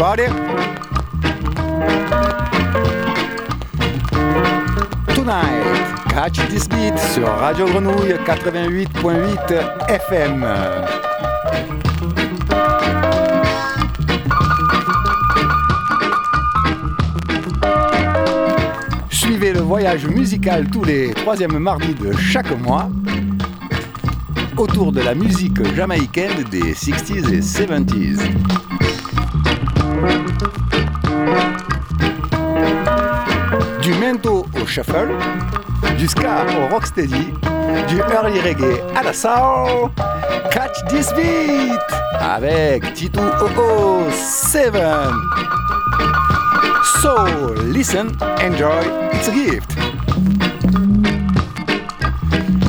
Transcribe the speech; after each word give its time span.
everybody. 0.00 0.26
Tonight, 5.14 6.04
catch 6.08 6.38
this 6.48 6.68
beat 6.68 6.96
sur 6.98 7.26
Radio 7.26 7.66
Grenouille 7.66 8.14
88.8 8.24 9.88
FM. 9.88 10.46
Suivez 19.10 19.52
le 19.52 19.60
voyage 19.60 20.06
musical 20.06 20.68
tous 20.70 20.84
les 20.84 21.12
troisièmes 21.14 21.58
mardis 21.58 21.94
de 21.94 22.12
chaque 22.12 22.56
mois 22.60 22.88
autour 24.56 24.92
de 24.92 25.00
la 25.00 25.14
musique 25.14 25.62
jamaïcaine 25.74 26.44
des 26.50 26.72
60s 26.72 27.32
et 27.32 27.40
70s. 27.40 28.67
Shuffle, 34.68 35.16
du 35.96 36.06
ska 36.06 36.44
au 36.58 36.74
rocksteady, 36.74 37.32
du 37.88 37.98
early 38.12 38.38
reggae 38.40 38.80
à 38.94 39.02
la 39.02 39.12
soul. 39.12 39.90
Catch 40.52 40.84
this 40.88 41.12
beat 41.14 41.80
avec 42.20 42.92
Tito 42.94 43.20
OO 43.20 44.10
7. 44.10 44.74
So 47.00 47.54
listen, 47.72 48.08
enjoy, 48.40 48.84
it's 49.12 49.28
a 49.28 49.32
gift. 49.32 49.70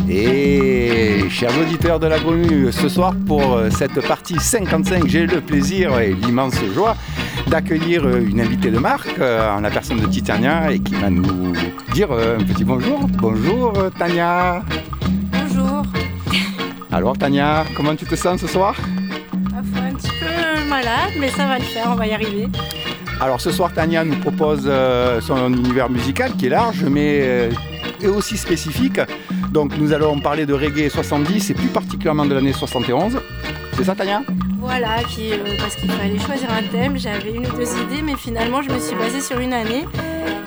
Et 0.09 1.29
chers 1.29 1.52
auditeurs 1.59 1.99
de 1.99 2.07
la 2.07 2.19
grenouille, 2.19 2.71
ce 2.71 2.89
soir 2.89 3.13
pour 3.27 3.55
euh, 3.55 3.69
cette 3.69 4.02
partie 4.07 4.39
55, 4.39 5.07
j'ai 5.07 5.25
le 5.25 5.41
plaisir 5.41 5.99
et 5.99 6.13
l'immense 6.13 6.55
joie 6.73 6.95
d'accueillir 7.50 8.05
euh, 8.05 8.22
une 8.22 8.39
invitée 8.39 8.69
de 8.69 8.78
marque 8.78 9.17
euh, 9.19 9.52
en 9.52 9.61
la 9.61 9.72
personne 9.72 10.00
de 10.00 10.05
Titania 10.05 10.72
et 10.72 10.80
qui 10.80 10.94
va 10.95 11.09
nous 11.09 11.53
dire 11.94 12.11
un 12.11 12.44
petit 12.44 12.64
bonjour. 12.64 13.08
Bonjour 13.17 13.73
Tania. 13.97 14.64
Bonjour. 15.31 15.83
Alors 16.92 17.17
Tania, 17.17 17.66
comment 17.75 17.95
tu 17.95 18.05
te 18.05 18.16
sens 18.16 18.39
ce 18.39 18.47
soir? 18.47 18.75
Un 19.55 19.94
petit 19.94 20.11
peu 20.20 20.70
malade, 20.70 21.14
mais 21.20 21.30
ça 21.30 21.47
va 21.47 21.58
le 21.58 21.64
faire, 21.64 21.88
on 21.92 21.95
va 21.95 22.08
y 22.08 22.14
arriver. 22.14 22.47
Alors 23.20 23.42
ce 23.42 23.52
soir 23.52 23.73
Tania 23.73 24.05
nous 24.05 24.16
propose 24.17 24.72
son 25.22 25.53
univers 25.53 25.89
musical 25.89 26.31
qui 26.38 26.45
est 26.45 26.50
large 26.50 26.83
mais 26.83 27.50
est 28.02 28.08
aussi 28.08 28.38
spécifique. 28.38 29.02
Donc 29.52 29.77
nous 29.77 29.92
allons 29.92 30.20
parler 30.20 30.45
de 30.45 30.53
reggae 30.53 30.89
70 30.89 31.50
et 31.50 31.53
plus 31.53 31.67
particulièrement 31.67 32.25
de 32.25 32.36
l'année 32.36 32.53
71. 32.53 33.20
C'est 33.75 33.83
ça 33.83 33.95
Tania? 33.95 34.22
Voilà, 34.59 34.97
puis, 35.07 35.31
euh, 35.31 35.38
parce 35.57 35.75
qu'il 35.75 35.89
fallait 35.89 36.19
choisir 36.19 36.49
un 36.52 36.63
thème, 36.63 36.97
j'avais 36.97 37.31
une 37.31 37.47
ou 37.47 37.52
deux 37.55 37.81
idées, 37.81 38.02
mais 38.03 38.15
finalement 38.15 38.61
je 38.61 38.69
me 38.69 38.79
suis 38.79 38.95
basée 38.95 39.21
sur 39.21 39.39
une 39.39 39.53
année. 39.53 39.85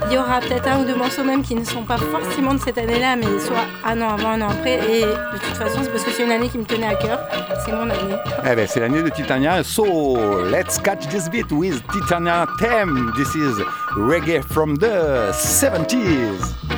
Il 0.07 0.13
y 0.15 0.19
aura 0.19 0.41
peut-être 0.41 0.69
un 0.69 0.83
ou 0.83 0.85
deux 0.85 0.97
morceaux 0.97 1.25
même 1.25 1.43
qui 1.43 1.55
ne 1.55 1.65
sont 1.65 1.85
pas 1.85 1.97
forcément 1.97 2.53
de 2.53 2.61
cette 2.61 2.77
année-là, 2.77 3.17
mais 3.17 3.41
soit 3.41 3.65
un 3.87 4.03
an 4.03 4.11
avant, 4.11 4.33
un 4.33 4.43
an 4.43 4.51
après. 4.51 4.75
Et 4.91 5.01
de 5.01 5.39
toute 5.39 5.57
façon, 5.57 5.81
c'est 5.83 5.91
parce 5.91 6.05
que 6.05 6.11
c'est 6.11 6.25
une 6.25 6.33
année 6.33 6.49
qui 6.51 6.59
me 6.59 6.65
tenait 6.65 6.89
à 6.89 6.95
cœur. 6.97 7.21
C'est 7.65 7.73
mon 7.73 7.89
année. 7.89 8.17
Eh 8.45 8.55
ben, 8.55 8.67
c'est 8.69 8.81
l'année 8.81 9.03
de 9.03 9.09
Titania. 9.09 9.63
So, 9.65 10.45
let's 10.51 10.79
catch 10.79 11.07
this 11.09 11.31
beat 11.31 11.51
with 11.51 11.83
Titania 11.93 12.47
theme. 12.59 13.13
This 13.17 13.35
is 13.35 13.63
reggae 13.97 14.45
from 14.45 14.77
the 14.77 15.33
70s. 15.33 16.72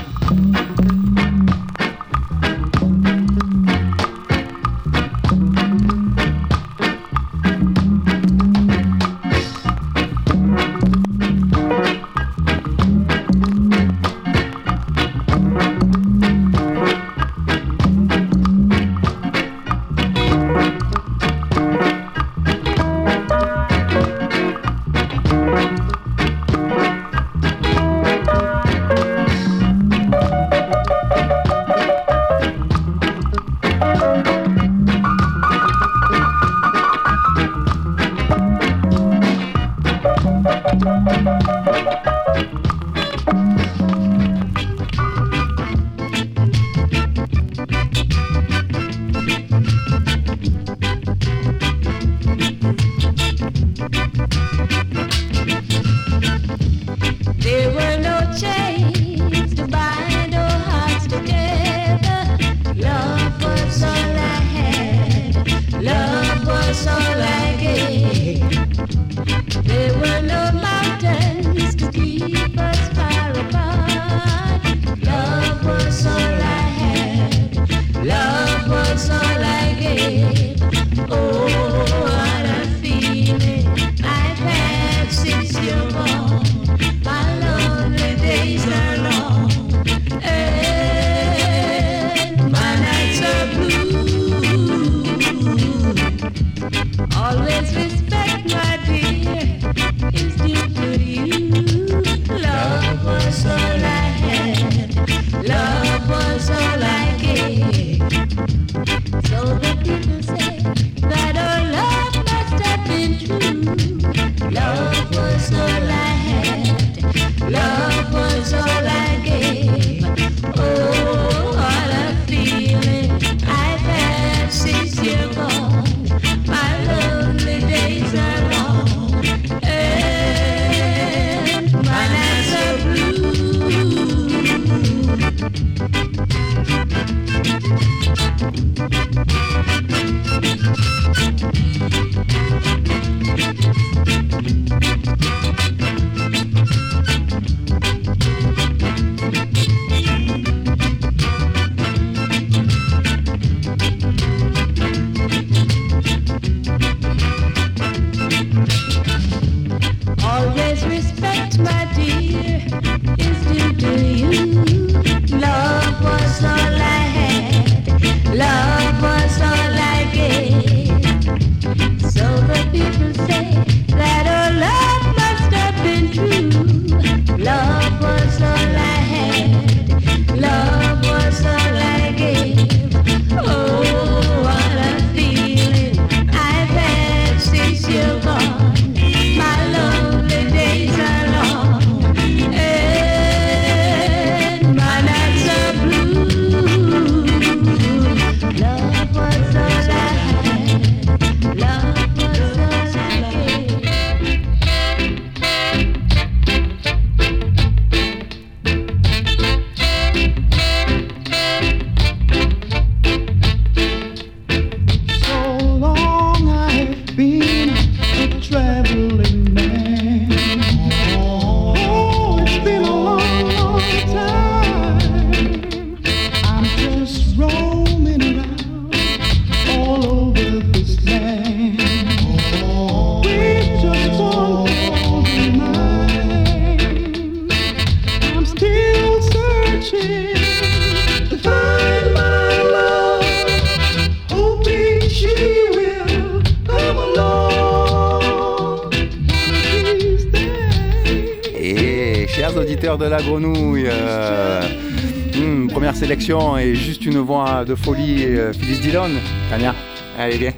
Sélection 256.24 256.58
et 256.58 256.74
juste 256.74 257.04
une 257.04 257.18
voix 257.18 257.64
de 257.64 257.74
folie, 257.74 258.26
Phyllis 258.58 258.78
Dillon. 258.78 259.10
Tania, 259.50 259.74
allez, 260.18 260.38
viens. 260.38 260.52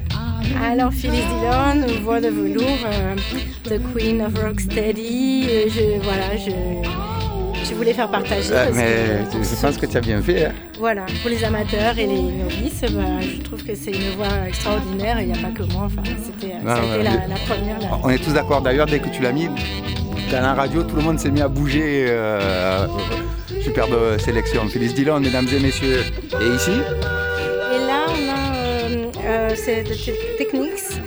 Alors, 0.62 0.92
Phyllis 0.92 1.22
Dillon, 1.22 2.02
voix 2.02 2.20
de 2.20 2.28
velours, 2.28 2.64
The 3.64 3.80
Queen 3.92 4.22
of 4.22 4.32
Rocksteady. 4.40 5.68
Je, 5.68 6.00
voilà, 6.02 6.36
je, 6.36 7.68
je 7.68 7.74
voulais 7.74 7.92
faire 7.92 8.10
partager. 8.10 8.52
mais 8.74 9.24
je 9.32 9.60
pense 9.60 9.76
que 9.76 9.86
tu 9.86 9.96
as 9.96 10.00
bien 10.00 10.22
fait. 10.22 10.46
Hein. 10.46 10.52
Voilà, 10.78 11.04
pour 11.20 11.30
les 11.30 11.42
amateurs 11.44 11.98
et 11.98 12.06
les 12.06 12.22
novices, 12.22 12.82
bah, 12.92 13.20
je 13.20 13.42
trouve 13.42 13.64
que 13.64 13.74
c'est 13.74 13.92
une 13.92 14.16
voix 14.16 14.48
extraordinaire 14.48 15.18
et 15.18 15.22
il 15.22 15.32
n'y 15.32 15.38
a 15.38 15.42
pas 15.42 15.52
que 15.52 15.64
moi. 15.72 15.84
Enfin, 15.86 16.02
c'était 16.22 16.54
la, 16.64 16.76
première. 17.46 17.78
On 18.04 18.10
est 18.10 18.22
tous 18.22 18.32
d'accord 18.32 18.62
d'ailleurs, 18.62 18.86
dès 18.86 19.00
que 19.00 19.08
tu 19.08 19.22
l'as 19.22 19.32
mis, 19.32 19.48
dans 20.30 20.42
la 20.42 20.54
radio, 20.54 20.82
tout 20.82 20.96
le 20.96 21.02
monde 21.02 21.18
s'est 21.18 21.30
mis 21.30 21.42
à 21.42 21.48
bouger. 21.48 22.06
Euh, 22.08 22.86
superbe 23.66 24.16
sélection. 24.18 24.68
Phyllis 24.68 24.92
Dillon, 24.92 25.18
mesdames 25.18 25.48
et 25.52 25.58
messieurs. 25.58 26.02
Et 26.40 26.54
ici 26.54 26.70
Et 26.70 27.78
là, 27.90 28.06
on 28.08 28.28
a 28.30 28.54
euh, 28.54 29.10
euh, 29.24 29.50
c'est 29.56 29.82
The 29.82 30.38
Techniques, 30.38 31.02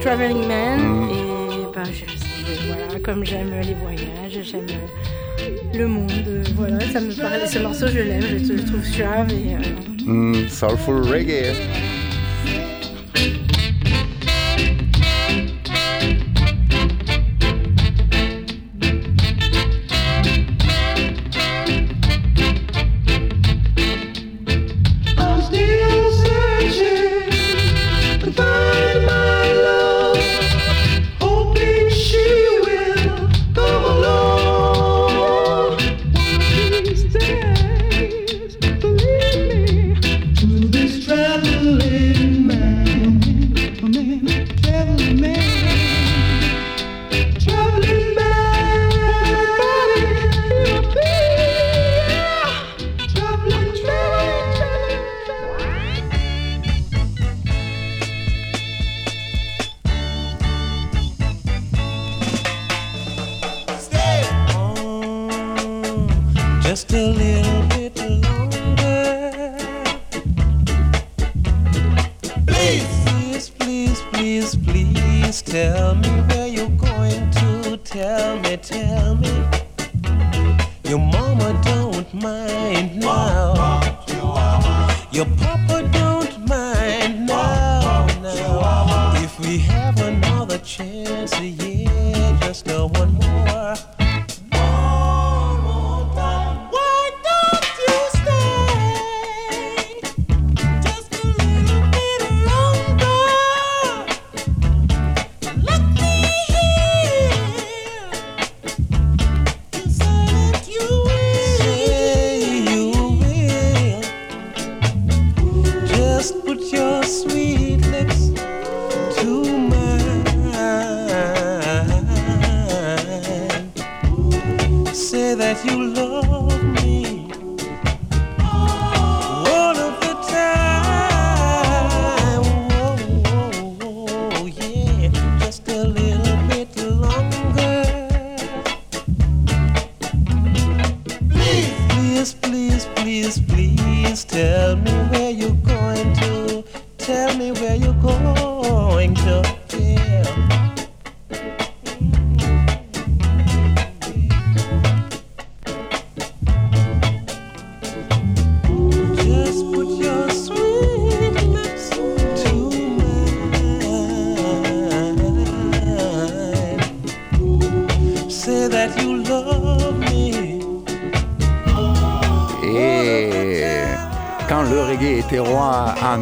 Traveling 0.00 0.48
Man. 0.48 0.80
Mm. 0.80 1.10
Et 1.10 1.64
bah, 1.74 1.82
voilà, 2.66 3.00
comme 3.00 3.26
j'aime 3.26 3.52
les 3.60 3.74
voyages, 3.74 4.38
j'aime 4.42 4.66
le 5.74 5.86
monde. 5.86 6.12
voilà, 6.56 6.80
ça 6.80 7.00
me 7.00 7.12
parle. 7.14 7.46
Ce 7.46 7.58
morceau, 7.58 7.88
je 7.88 8.00
l'aime, 8.00 8.22
je, 8.22 8.54
le 8.54 8.64
trouve 8.64 8.84
suave 8.84 9.30
et. 9.30 9.56
Mm, 10.06 10.48
soulful 10.48 11.02
reggae. 11.02 11.52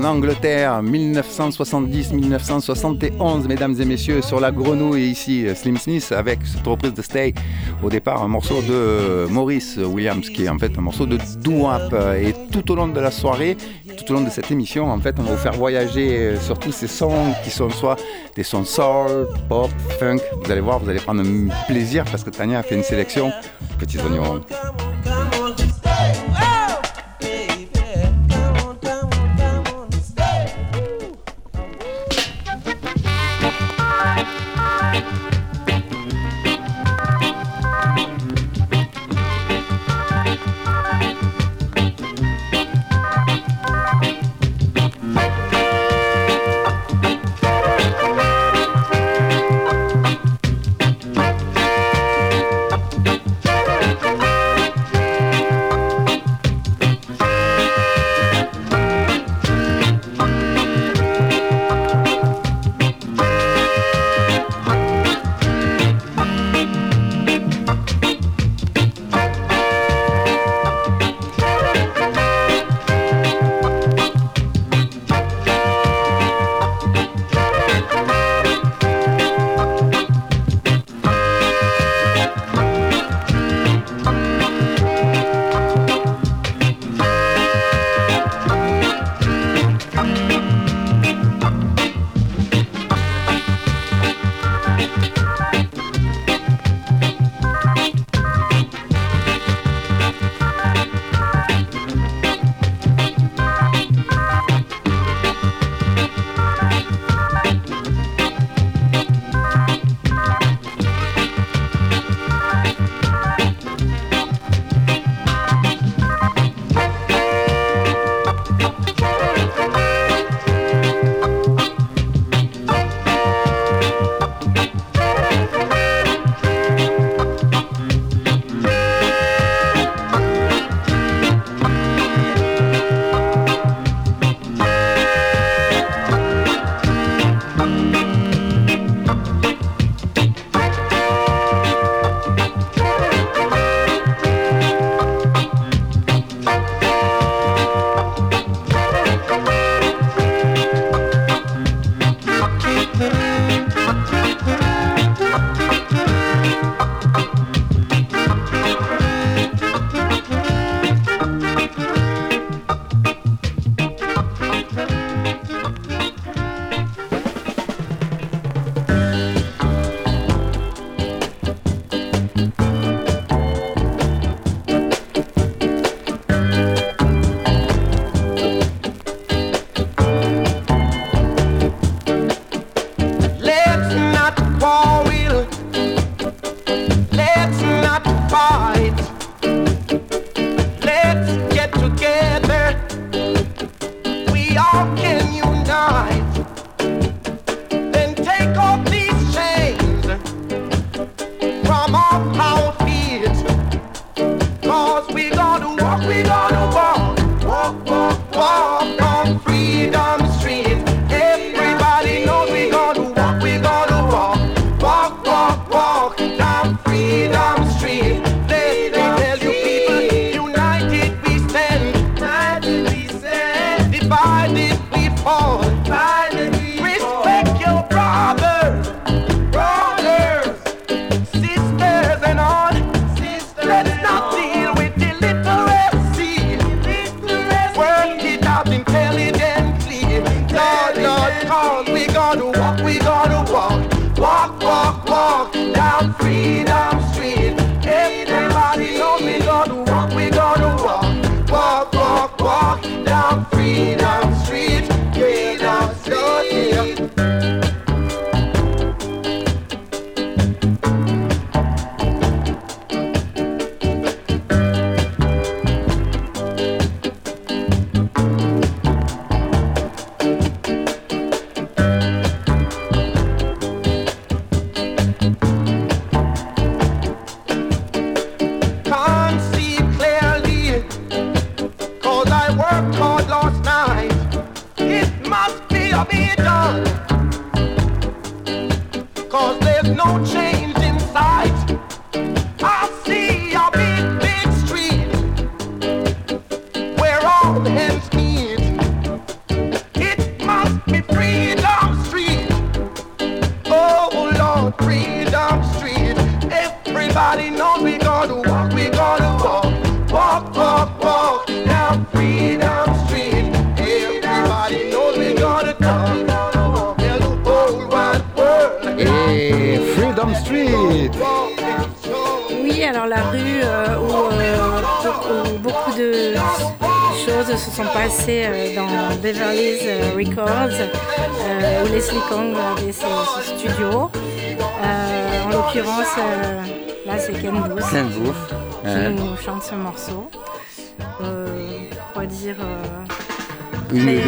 Angleterre, 0.05 0.83
1970-1971, 0.83 3.49
mesdames 3.49 3.75
et 3.81 3.85
messieurs, 3.85 4.23
sur 4.23 4.41
la 4.41 4.51
grenouille 4.51 5.11
ici, 5.11 5.47
Slim 5.55 5.77
Smith 5.77 6.13
avec 6.17 6.41
cette 6.45 6.67
reprise 6.67 6.95
de 6.95 7.03
Stay. 7.03 7.35
Au 7.83 7.89
départ, 7.89 8.23
un 8.23 8.29
morceau 8.29 8.61
de 8.63 9.27
Maurice 9.31 9.79
Williams, 9.79 10.29
qui 10.29 10.45
est 10.45 10.49
en 10.49 10.59
fait 10.59 10.77
un 10.77 10.83
morceau 10.83 11.07
de 11.07 11.19
doo-wop. 11.43 11.95
Et 12.19 12.35
tout 12.53 12.71
au 12.71 12.75
long 12.75 12.89
de 12.89 13.01
la 13.01 13.11
soirée, 13.11 13.57
tout 13.97 14.13
au 14.13 14.17
long 14.17 14.23
de 14.23 14.31
cette 14.31 14.51
émission, 14.51 14.91
en 14.91 14.99
fait, 14.99 15.17
on 15.19 15.23
va 15.23 15.31
vous 15.33 15.39
faire 15.39 15.55
voyager 15.55 16.37
sur 16.41 16.59
tous 16.59 16.73
ces 16.73 16.89
sons 16.89 17.33
qui 17.43 17.51
sont 17.51 17.71
soit 17.71 17.97
des 18.37 18.43
sons 18.43 18.65
soul, 18.65 19.29
pop, 19.49 19.71
funk. 19.99 20.19
Vous 20.45 20.51
allez 20.51 20.61
voir, 20.61 20.79
vous 20.79 20.91
allez 20.91 21.01
prendre 21.01 21.23
plaisir 21.67 22.05
parce 22.05 22.25
que 22.25 22.31
Tania 22.31 22.59
a 22.59 22.63
fait 22.63 22.75
une 22.75 22.83
sélection. 22.83 23.33
Petits 23.79 23.99
oignons. 23.99 24.43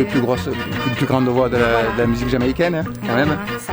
Euh, 0.06 0.10
plus 0.10 0.20
grosses, 0.20 0.46
une 0.86 0.94
plus 0.94 1.06
grande 1.06 1.28
voix 1.28 1.48
de 1.48 1.56
la, 1.56 2.06
musique 2.06 2.28
jamaïcaine, 2.28 2.74
hein, 2.74 2.84
quand 3.06 3.14
même. 3.14 3.36
Ça. 3.58 3.72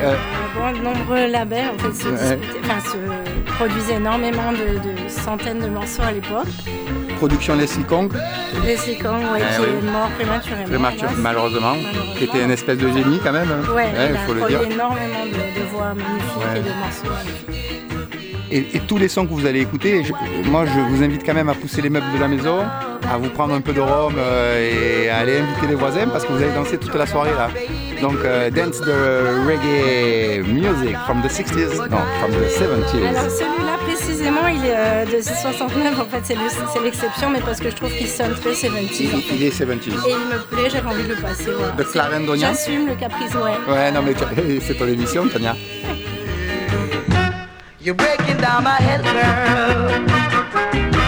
Euh, 0.00 0.16
bon, 0.54 0.82
nombreux 0.82 1.30
labels 1.30 1.70
en 1.74 1.78
fait, 1.78 1.94
se, 1.94 2.96
produisaient 3.54 3.94
énormément 3.94 4.52
de, 4.52 5.08
centaines 5.08 5.60
de 5.60 5.68
morceaux 5.68 6.02
à 6.02 6.12
l'époque. 6.12 6.46
Production 7.16 7.56
Leslie 7.56 7.84
Kong. 7.84 8.12
Leslie 8.64 8.98
Kong, 8.98 9.22
ouais, 9.32 9.40
eh 9.40 9.56
qui 9.56 9.62
est 9.62 9.90
mort 9.90 10.08
prématurément. 10.16 10.78
malheureusement, 10.80 11.22
malheureusement, 11.22 11.74
qui 12.18 12.24
était 12.24 12.42
une 12.42 12.50
espèce 12.50 12.78
de 12.78 12.88
génie 12.88 13.20
quand 13.22 13.32
même. 13.32 13.50
Hein. 13.50 13.72
Ouais, 13.74 13.88
il, 14.10 14.18
faut 14.26 14.32
a 14.32 14.34
le 14.34 14.48
dire. 14.48 14.62
énormément 14.62 15.26
de, 15.26 15.60
de 15.60 15.66
voix 15.70 15.94
magnifiques 15.94 16.56
et 16.56 16.60
de 16.60 16.74
morceaux 16.80 17.14
magnifiques 17.14 17.84
et, 18.54 18.80
tous 18.86 18.98
les 18.98 19.08
sons 19.08 19.26
que 19.26 19.32
vous 19.32 19.46
allez 19.46 19.60
écouter, 19.60 20.02
moi 20.44 20.64
je 20.64 20.78
vous 20.78 21.02
invite 21.02 21.26
quand 21.26 21.34
même 21.34 21.48
à 21.48 21.54
pousser 21.54 21.82
les 21.82 21.90
meubles 21.90 22.06
de 22.14 22.20
la 22.20 22.28
maison, 22.28 22.60
à 23.10 23.18
vous 23.18 23.28
prendre 23.28 23.52
un 23.52 23.60
peu 23.60 23.72
de 23.72 23.80
rhum 23.80 24.14
euh, 24.16 25.04
et 25.04 25.08
à 25.08 25.18
aller 25.18 25.38
inviter 25.38 25.66
les 25.66 25.74
voisins 25.74 26.06
parce 26.08 26.24
que 26.24 26.32
vous 26.32 26.42
allez 26.42 26.52
danser 26.54 26.78
toute 26.78 26.94
la 26.94 27.06
soirée 27.06 27.32
là. 27.32 27.50
Donc 28.00 28.16
euh, 28.24 28.50
dance 28.50 28.80
the 28.80 28.94
reggae 29.46 30.42
music 30.46 30.96
from 31.04 31.20
the 31.22 31.26
60s, 31.26 31.78
non, 31.90 31.98
from 32.20 32.30
the 32.30 32.48
70s. 32.48 33.08
Alors 33.08 33.30
celui-là 33.30 33.78
précisément, 33.86 34.46
il 34.46 34.64
est 34.64 34.76
euh, 34.76 35.04
de 35.04 35.20
69 35.20 36.00
en 36.00 36.04
fait, 36.04 36.20
c'est 36.22 36.82
l'exception, 36.82 37.30
mais 37.30 37.40
parce 37.40 37.58
que 37.58 37.70
je 37.70 37.76
trouve 37.76 37.90
qu'il 37.90 38.08
sonne 38.08 38.34
très 38.34 38.52
70s. 38.52 39.08
Il, 39.32 39.42
est 39.42 39.50
70s. 39.50 39.88
Et 39.88 40.10
il 40.10 40.28
me 40.28 40.38
plaît, 40.48 40.70
j'avais 40.70 40.86
envie 40.86 41.02
de 41.02 41.14
le 41.14 41.20
passer. 41.20 41.50
Voilà. 41.56 41.72
De 41.72 41.82
Clarendonien 41.82 42.48
J'assume 42.48 42.86
le 42.86 42.94
caprice, 42.94 43.34
ouais. 43.34 43.72
Ouais, 43.72 43.90
non 43.90 44.02
mais 44.02 44.14
c'est 44.60 44.74
ton 44.74 44.86
émission, 44.86 45.26
Tania. 45.28 45.56
You're 47.84 47.94
breaking 47.94 48.38
down 48.38 48.64
my 48.64 48.80
head, 48.80 49.04
girl. 49.04 51.03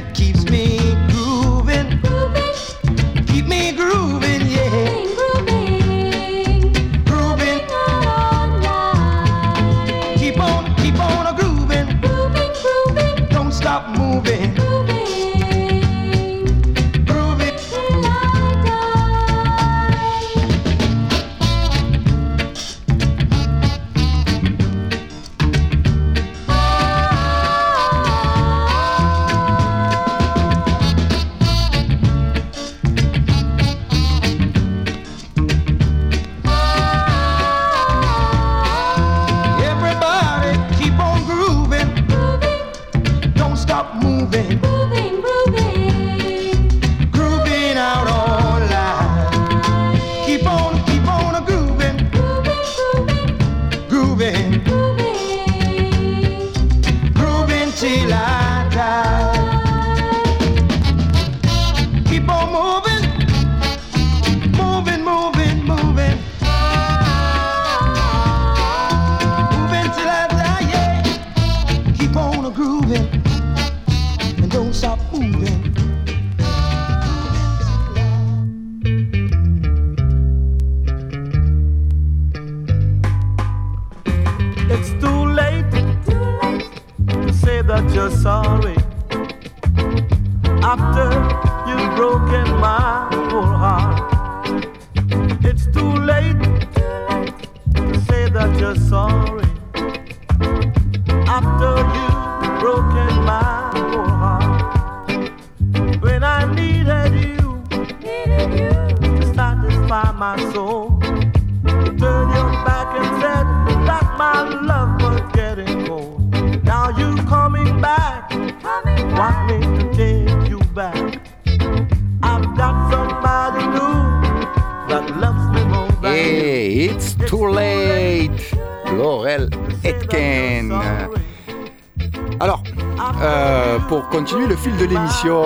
that 0.00 0.14
keeps 0.14 0.39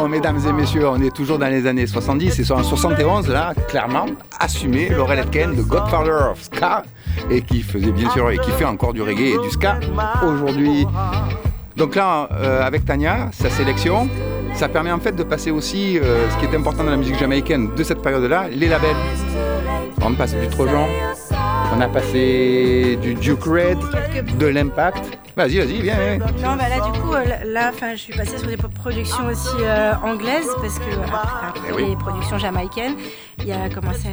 mesdames 0.09 0.38
et 0.48 0.52
messieurs, 0.52 0.88
on 0.88 1.00
est 1.00 1.14
toujours 1.14 1.38
dans 1.38 1.48
les 1.48 1.66
années 1.66 1.87
70 1.87 2.38
et 2.38 2.52
en 2.52 2.62
71, 2.62 3.28
là, 3.28 3.52
clairement, 3.68 4.07
assumé 4.38 4.88
Laurel 4.90 5.18
Etken, 5.18 5.57
le 5.57 5.62
Godfather 5.62 6.30
of 6.30 6.42
Ska, 6.42 6.83
et 7.30 7.42
qui 7.42 7.62
faisait 7.62 7.90
bien 7.90 8.09
sûr, 8.11 8.30
et 8.30 8.38
qui 8.38 8.50
fait 8.52 8.64
encore 8.64 8.92
du 8.92 9.02
reggae 9.02 9.35
et 9.35 9.38
du 9.38 9.50
ska 9.50 9.78
aujourd'hui. 10.22 10.87
Donc 11.76 11.96
là, 11.96 12.28
euh, 12.33 12.64
avec 12.64 12.85
Tania, 12.85 13.30
sa 13.33 13.50
sélection, 13.50 14.09
ça 14.54 14.68
permet 14.68 14.92
en 14.92 15.00
fait 15.00 15.12
de 15.12 15.24
passer 15.24 15.50
aussi 15.50 15.98
euh, 15.98 16.30
ce 16.30 16.37
qui 16.37 16.44
est 16.44 16.57
important 16.57 16.85
dans 16.85 16.90
la 16.90 16.96
musique 16.96 17.18
jamaïcaine 17.18 17.74
de 17.74 17.83
cette 17.83 18.02
période-là, 18.02 18.46
les 18.52 18.68
labels. 18.68 18.96
On 20.00 20.14
passe 20.14 20.35
du 20.37 20.46
Trojan, 20.48 20.87
on 21.74 21.80
a 21.80 21.88
passé 21.88 22.98
du 23.02 23.14
Duke 23.14 23.44
Red, 23.44 23.78
de 24.38 24.46
l'Impact, 24.46 25.18
Vas-y, 25.37 25.58
vas-y, 25.58 25.82
viens. 25.82 26.18
Non, 26.18 26.54
bah 26.56 26.68
là, 26.68 26.78
du 26.92 27.00
coup, 27.00 27.12
euh, 27.12 27.24
là, 27.44 27.72
je 27.80 27.96
suis 27.96 28.12
passée 28.12 28.38
sur 28.38 28.46
des 28.46 28.56
productions 28.56 29.26
aussi 29.26 29.56
euh, 29.62 29.92
anglaises 30.04 30.48
parce 30.60 30.78
que 30.78 30.84
après, 31.42 31.70
eh 31.76 31.87
les 31.87 31.96
productions 31.96 32.38
jamaïcaines, 32.38 32.94
il 33.40 33.48
y 33.48 33.52
a 33.52 33.68
commencé, 33.68 34.10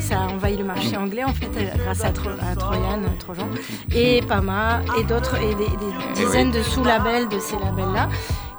ça 0.00 0.16
a 0.16 0.28
envahi 0.28 0.58
le 0.58 0.64
marché 0.64 0.98
anglais 0.98 1.24
en 1.24 1.32
fait 1.32 1.48
euh, 1.56 1.70
grâce 1.82 2.04
à, 2.04 2.10
Troyan, 2.10 3.00
Trojan 3.18 3.48
et 3.94 4.20
Pama 4.28 4.82
et 4.98 5.04
d'autres 5.04 5.36
et 5.36 5.54
des, 5.54 5.64
eh 5.64 6.12
dizaines 6.12 6.50
de 6.50 6.62
sous-labels 6.62 7.28
de 7.28 7.38
ces 7.38 7.56
labels-là 7.56 8.10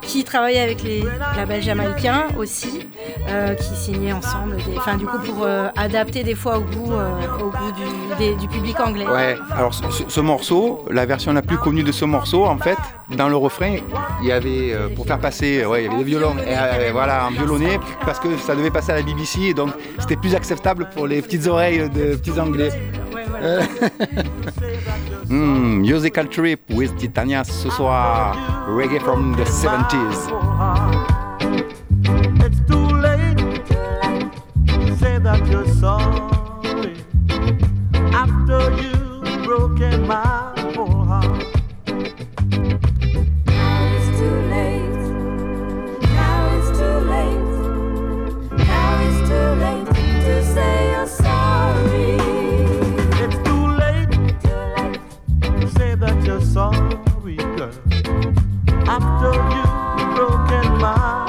qui 0.02 0.24
travaillait 0.24 0.60
avec 0.60 0.84
les 0.84 1.04
labels 1.36 1.62
jamaïcains 1.62 2.28
aussi, 2.38 2.88
euh, 3.30 3.54
qui 3.56 3.76
signaient 3.76 4.14
ensemble, 4.14 4.58
du 4.58 5.06
coup 5.06 5.20
pour 5.20 5.44
euh, 5.44 5.70
adapter 5.76 6.24
des 6.24 6.36
fois 6.36 6.58
au 6.58 6.62
goût, 6.62 6.94
euh, 6.94 7.12
au 7.40 7.50
goût 7.50 8.38
du, 8.40 8.48
public 8.48 8.80
anglais. 8.80 9.08
Ouais, 9.08 9.38
alors 9.52 9.74
ce, 9.74 10.20
morceau, 10.22 10.86
la 10.90 11.06
version 11.06 11.34
la 11.34 11.42
plus 11.42 11.58
connue 11.58 11.84
de 11.84 11.92
ce 11.92 12.06
morceau, 12.06 12.46
en 12.46 12.58
fait, 12.58 12.78
dans 13.16 13.30
le 13.30 13.36
refrain, 13.36 13.78
il 14.22 14.28
y 14.28 14.32
avait, 14.32 14.76
pour 14.96 15.06
faire 15.06 15.20
passer, 15.20 15.66
ouais, 15.66 15.84
il 15.84 15.86
y 15.86 15.88
avait 15.88 15.98
des 15.98 16.04
violons, 16.04 16.36
voilà, 16.92 17.26
un 17.26 17.32
violonné, 17.32 17.80
parce 18.06 18.20
que 18.20 18.38
ça 18.38 18.56
devait 18.56 18.72
passer 18.72 18.92
à 18.92 18.96
la 18.96 19.04
BBC, 19.04 19.42
et 19.42 19.54
donc 19.54 19.72
c'était 20.00 20.16
plus 20.18 20.36
acceptable 20.36 20.90
pour 20.96 21.08
les 21.08 21.22
petites 21.22 21.48
oreilles 21.48 21.90
de 21.90 22.16
petits 22.16 22.40
anglais. 22.40 22.72
mm, 25.28 25.82
musical 25.82 26.28
trip 26.28 26.62
with 26.70 26.96
Titania 27.00 27.44
ce 27.44 27.70
soir. 27.72 28.36
Reggae 28.70 29.00
from 29.02 29.34
the 29.36 29.44
70s. 29.46 30.30
It's 32.46 32.60
too 32.70 32.88
late 33.02 33.66
to 34.68 34.96
say 34.98 35.18
that 35.18 35.48
you're 35.50 35.68
sorry 35.74 36.96
after 38.14 38.60
you've 38.80 39.44
broken 39.44 40.06
my 40.06 40.31
sorry, 56.40 57.36
girl. 57.36 57.72
After 58.88 59.34
you've 59.54 60.16
broken 60.16 60.78
my 60.80 61.21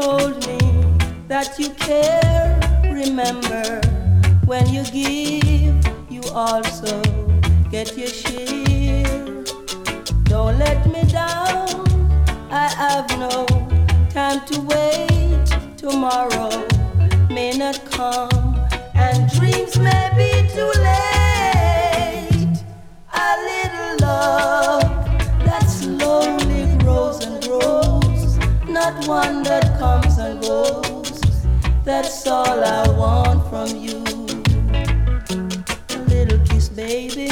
told 0.00 0.46
me 0.46 0.58
that 1.28 1.58
you 1.58 1.68
care. 1.70 2.58
Remember, 2.84 3.80
when 4.46 4.66
you 4.68 4.82
give, 4.84 5.76
you 6.10 6.22
also 6.32 7.02
get 7.70 7.96
your 7.98 8.08
share. 8.08 9.44
Don't 10.24 10.58
let 10.58 10.80
me 10.92 11.02
down. 11.04 11.68
I 12.50 12.66
have 12.82 13.08
no 13.18 13.46
time 14.08 14.40
to 14.50 14.56
wait. 14.72 15.46
Tomorrow 15.76 16.50
may 17.28 17.52
not 17.62 17.78
come, 17.90 18.56
and 18.94 19.30
dreams 19.36 19.78
may 19.78 20.06
be 20.20 20.30
too 20.54 20.72
late. 20.88 22.56
A 23.26 23.30
little 23.50 23.92
love 24.08 24.82
that 25.46 25.64
slowly 25.80 26.62
grows 26.78 27.18
and 27.26 27.42
grows, 27.44 28.38
not 28.66 28.94
one 29.06 29.42
that 29.42 29.69
and 30.20 30.40
goes. 30.42 31.20
That's 31.84 32.26
all 32.26 32.62
I 32.62 32.88
want 32.90 33.48
from 33.48 33.76
you. 33.76 34.02
A 35.96 35.98
little 36.08 36.38
kiss, 36.46 36.68
baby, 36.68 37.28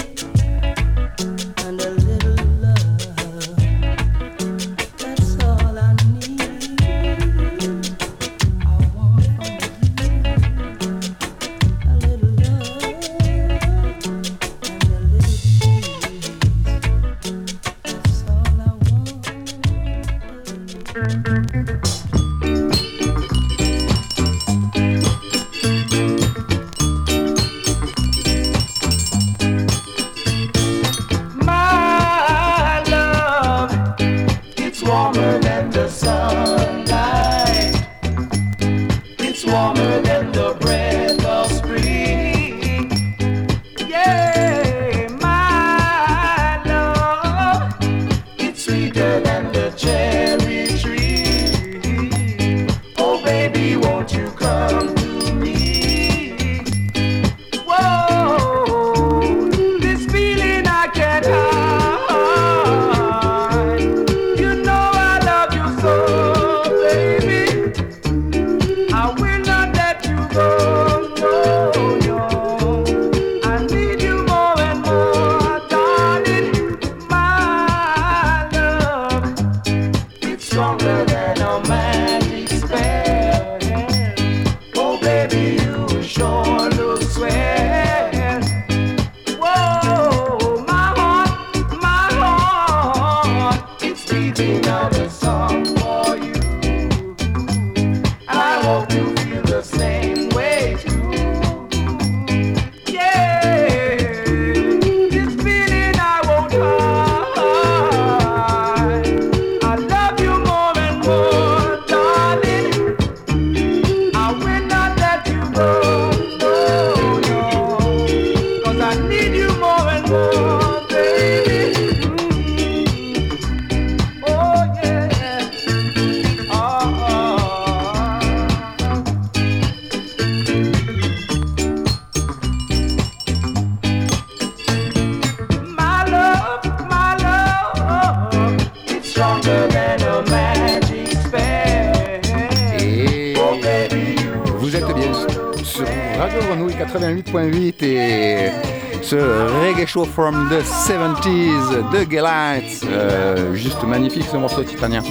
show 149.88 150.04
from 150.04 150.48
the 150.50 150.60
70s 150.62 151.90
de 151.92 152.04
Galites. 152.04 152.84
Euh, 152.86 153.54
juste 153.54 153.82
magnifique 153.84 154.26
ce 154.30 154.36
morceau 154.36 154.62
titanien. 154.62 155.02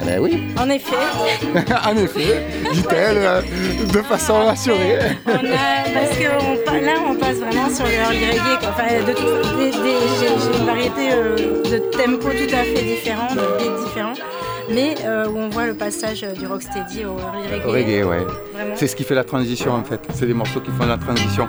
Eh 0.00 0.04
ben 0.04 0.18
oui, 0.20 0.42
En 0.60 0.68
effet, 0.68 0.96
en 1.88 1.96
effet, 1.96 2.44
dit-elle 2.72 3.18
euh, 3.18 3.40
de 3.92 4.02
façon 4.02 4.48
assurée. 4.48 4.98
on 5.26 5.30
a, 5.30 5.92
parce 5.94 6.18
que 6.18 6.26
on 6.40 6.84
là, 6.84 6.94
on 7.08 7.14
passe 7.14 7.36
vraiment 7.36 7.70
sur 7.70 7.84
le 7.84 7.92
early 7.92 8.26
reggae. 8.26 8.58
quoi. 8.58 8.70
Enfin, 8.70 8.88
de 9.06 9.14
j'ai 9.70 10.58
une 10.58 10.66
variété 10.66 11.12
euh, 11.12 11.36
de 11.62 11.78
tempo 11.96 12.28
tout 12.30 12.54
à 12.54 12.64
fait 12.64 12.82
différents, 12.82 13.32
de 13.32 13.40
beats 13.58 13.84
différents, 13.84 14.14
mais 14.68 14.96
euh, 15.04 15.28
où 15.28 15.38
on 15.38 15.48
voit 15.50 15.66
le 15.66 15.74
passage 15.74 16.22
du 16.36 16.48
rocksteady 16.48 17.04
au 17.04 17.14
reggae. 17.14 17.64
Reggae, 17.64 18.04
ouais. 18.04 18.26
C'est 18.74 18.88
ce 18.88 18.96
qui 18.96 19.04
fait 19.04 19.14
la 19.14 19.24
transition 19.24 19.72
en 19.72 19.84
fait. 19.84 20.00
C'est 20.12 20.26
des 20.26 20.34
morceaux 20.34 20.60
qui 20.60 20.72
font 20.72 20.86
la 20.86 20.98
transition. 20.98 21.46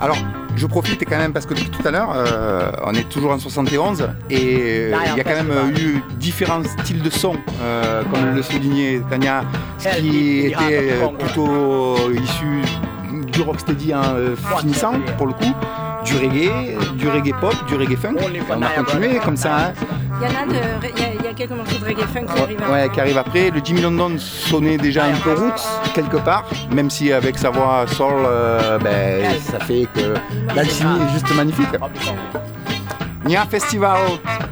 Alors, 0.00 0.16
je 0.58 0.66
profite 0.66 1.04
quand 1.08 1.18
même 1.18 1.32
parce 1.32 1.46
que 1.46 1.54
depuis 1.54 1.70
tout 1.70 1.86
à 1.86 1.90
l'heure, 1.90 2.12
euh, 2.14 2.70
on 2.84 2.92
est 2.94 3.08
toujours 3.08 3.30
en 3.30 3.38
71 3.38 4.08
et 4.30 4.88
il 4.88 5.16
y 5.16 5.20
a 5.20 5.24
quand 5.24 5.44
même 5.44 5.52
eu 5.78 6.02
différents 6.18 6.62
styles 6.64 7.02
de 7.02 7.10
son, 7.10 7.36
euh, 7.62 8.02
comme 8.12 8.34
le 8.34 8.42
soulignait 8.42 9.00
Tania, 9.08 9.44
ce 9.78 10.00
qui 10.00 10.46
était 10.46 10.98
plutôt 11.18 11.96
issu 12.12 12.62
du 13.32 13.42
rocksteady 13.42 13.94
en 13.94 14.02
euh, 14.16 14.36
finissant 14.58 14.94
pour 15.16 15.26
le 15.26 15.32
coup, 15.32 15.54
du 16.08 16.16
reggae, 16.18 16.96
du 16.96 17.08
reggae 17.08 17.32
pop, 17.40 17.54
du 17.68 17.76
reggae 17.76 17.96
funk. 17.96 18.16
On 18.50 18.62
a 18.62 18.68
continué 18.70 19.18
comme 19.24 19.36
ça. 19.36 19.56
hein. 19.56 19.72
Il 20.20 20.26
y 20.26 20.30
en 20.30 20.42
a 20.42 20.46
de, 20.46 20.58
il 20.96 21.00
y 21.00 21.04
a, 21.04 21.08
il 21.20 21.24
y 21.24 21.28
a 21.28 21.32
quelques 21.34 21.52
morceaux 21.52 21.78
de 21.78 21.84
reggae 21.84 22.06
funk 22.12 22.24
qui 22.34 22.42
arrivent. 22.42 22.60
Ouais, 22.60 22.82
ouais, 22.82 22.90
qui 22.92 23.00
arrive 23.00 23.18
après. 23.18 23.50
Le 23.50 23.60
Jimmy 23.62 23.82
London 23.82 24.16
sonnait 24.18 24.76
déjà 24.78 25.04
un 25.04 25.14
peu 25.22 25.34
roots 25.34 25.62
quelque 25.94 26.16
part, 26.16 26.44
même 26.72 26.90
si 26.90 27.12
avec 27.12 27.38
sa 27.38 27.50
voix 27.50 27.84
soul, 27.86 28.12
euh, 28.26 28.78
ben, 28.78 29.24
ça 29.40 29.60
fait 29.60 29.86
que 29.94 30.14
l'alchimie 30.54 30.98
est 31.08 31.12
juste 31.12 31.34
magnifique. 31.34 31.68
Il 33.26 33.32
y 33.32 33.36
a 33.36 33.42
un 33.42 33.46
festival 33.46 33.98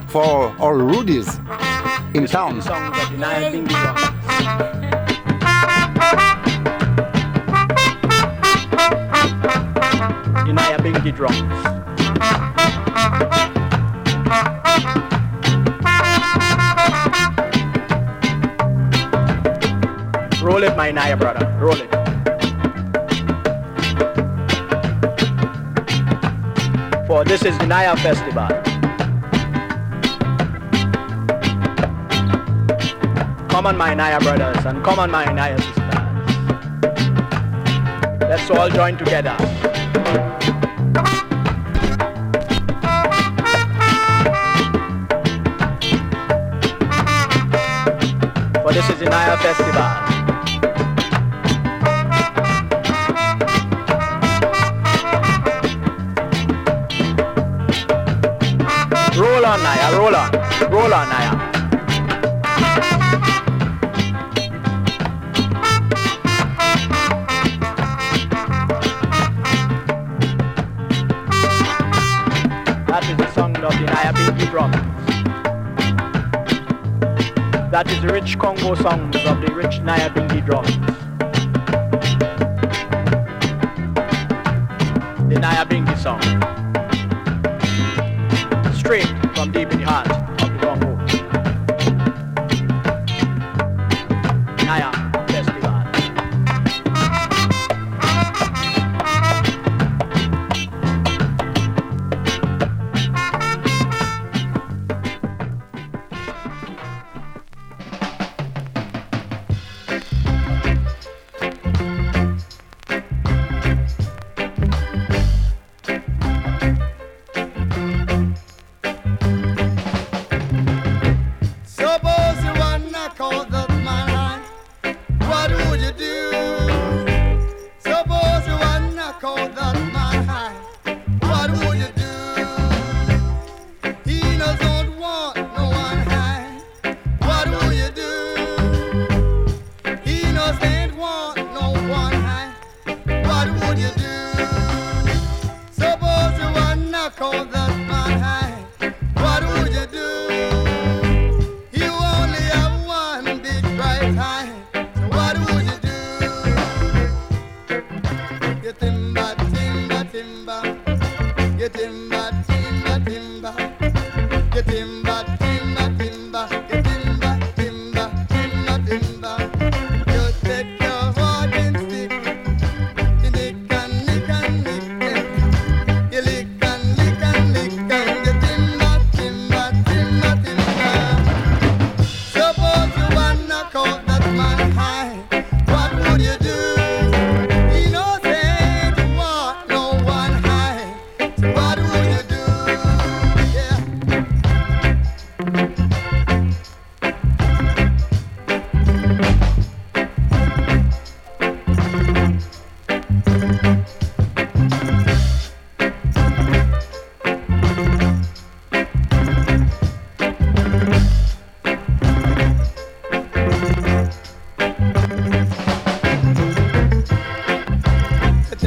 for 0.08 0.52
all 0.60 0.80
rudies 0.82 1.26
in 2.14 2.24
town. 2.26 2.60
Inaya 10.46 10.78
Binky 10.78 11.12
drums. 11.14 11.42
Roll 20.40 20.62
it, 20.62 20.76
my 20.76 20.92
Naya 20.92 21.16
brother. 21.16 21.44
Roll 21.58 21.74
it. 21.74 21.90
For 27.08 27.24
this 27.24 27.44
is 27.44 27.58
the 27.58 27.66
Naya 27.66 27.96
Festival. 27.96 28.48
Come 33.48 33.66
on, 33.66 33.76
my 33.76 33.94
Naya 33.94 34.20
brothers, 34.20 34.64
and 34.64 34.84
come 34.84 35.00
on, 35.00 35.10
my 35.10 35.24
Naya 35.24 35.58
sisters. 35.58 35.84
Let's 38.20 38.50
all 38.50 38.68
join 38.68 38.96
together. 38.96 39.36
For 48.62 48.72
this 48.72 48.88
is 48.90 48.98
the 49.00 49.06
Festival. 49.38 49.82
Roll 59.16 59.46
on, 59.46 59.62
Naya, 59.62 59.98
roll 59.98 60.14
on. 60.14 60.30
Roll 60.70 60.94
on, 60.94 61.08
Naya. 61.08 61.45
from. 74.56 74.70
That 77.70 77.84
is 77.90 78.02
rich 78.04 78.38
Congo 78.38 78.74
songs 78.74 79.16
of 79.26 79.42
the 79.42 79.52
rich 79.52 79.80
Nayabindi 79.84 80.46
drums. 80.46 80.95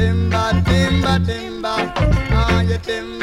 Timba, 0.00 0.44
timba, 0.64 1.12
timba, 1.26 1.74
ah, 2.32 2.62
you 2.62 2.78
timba, 2.78 3.19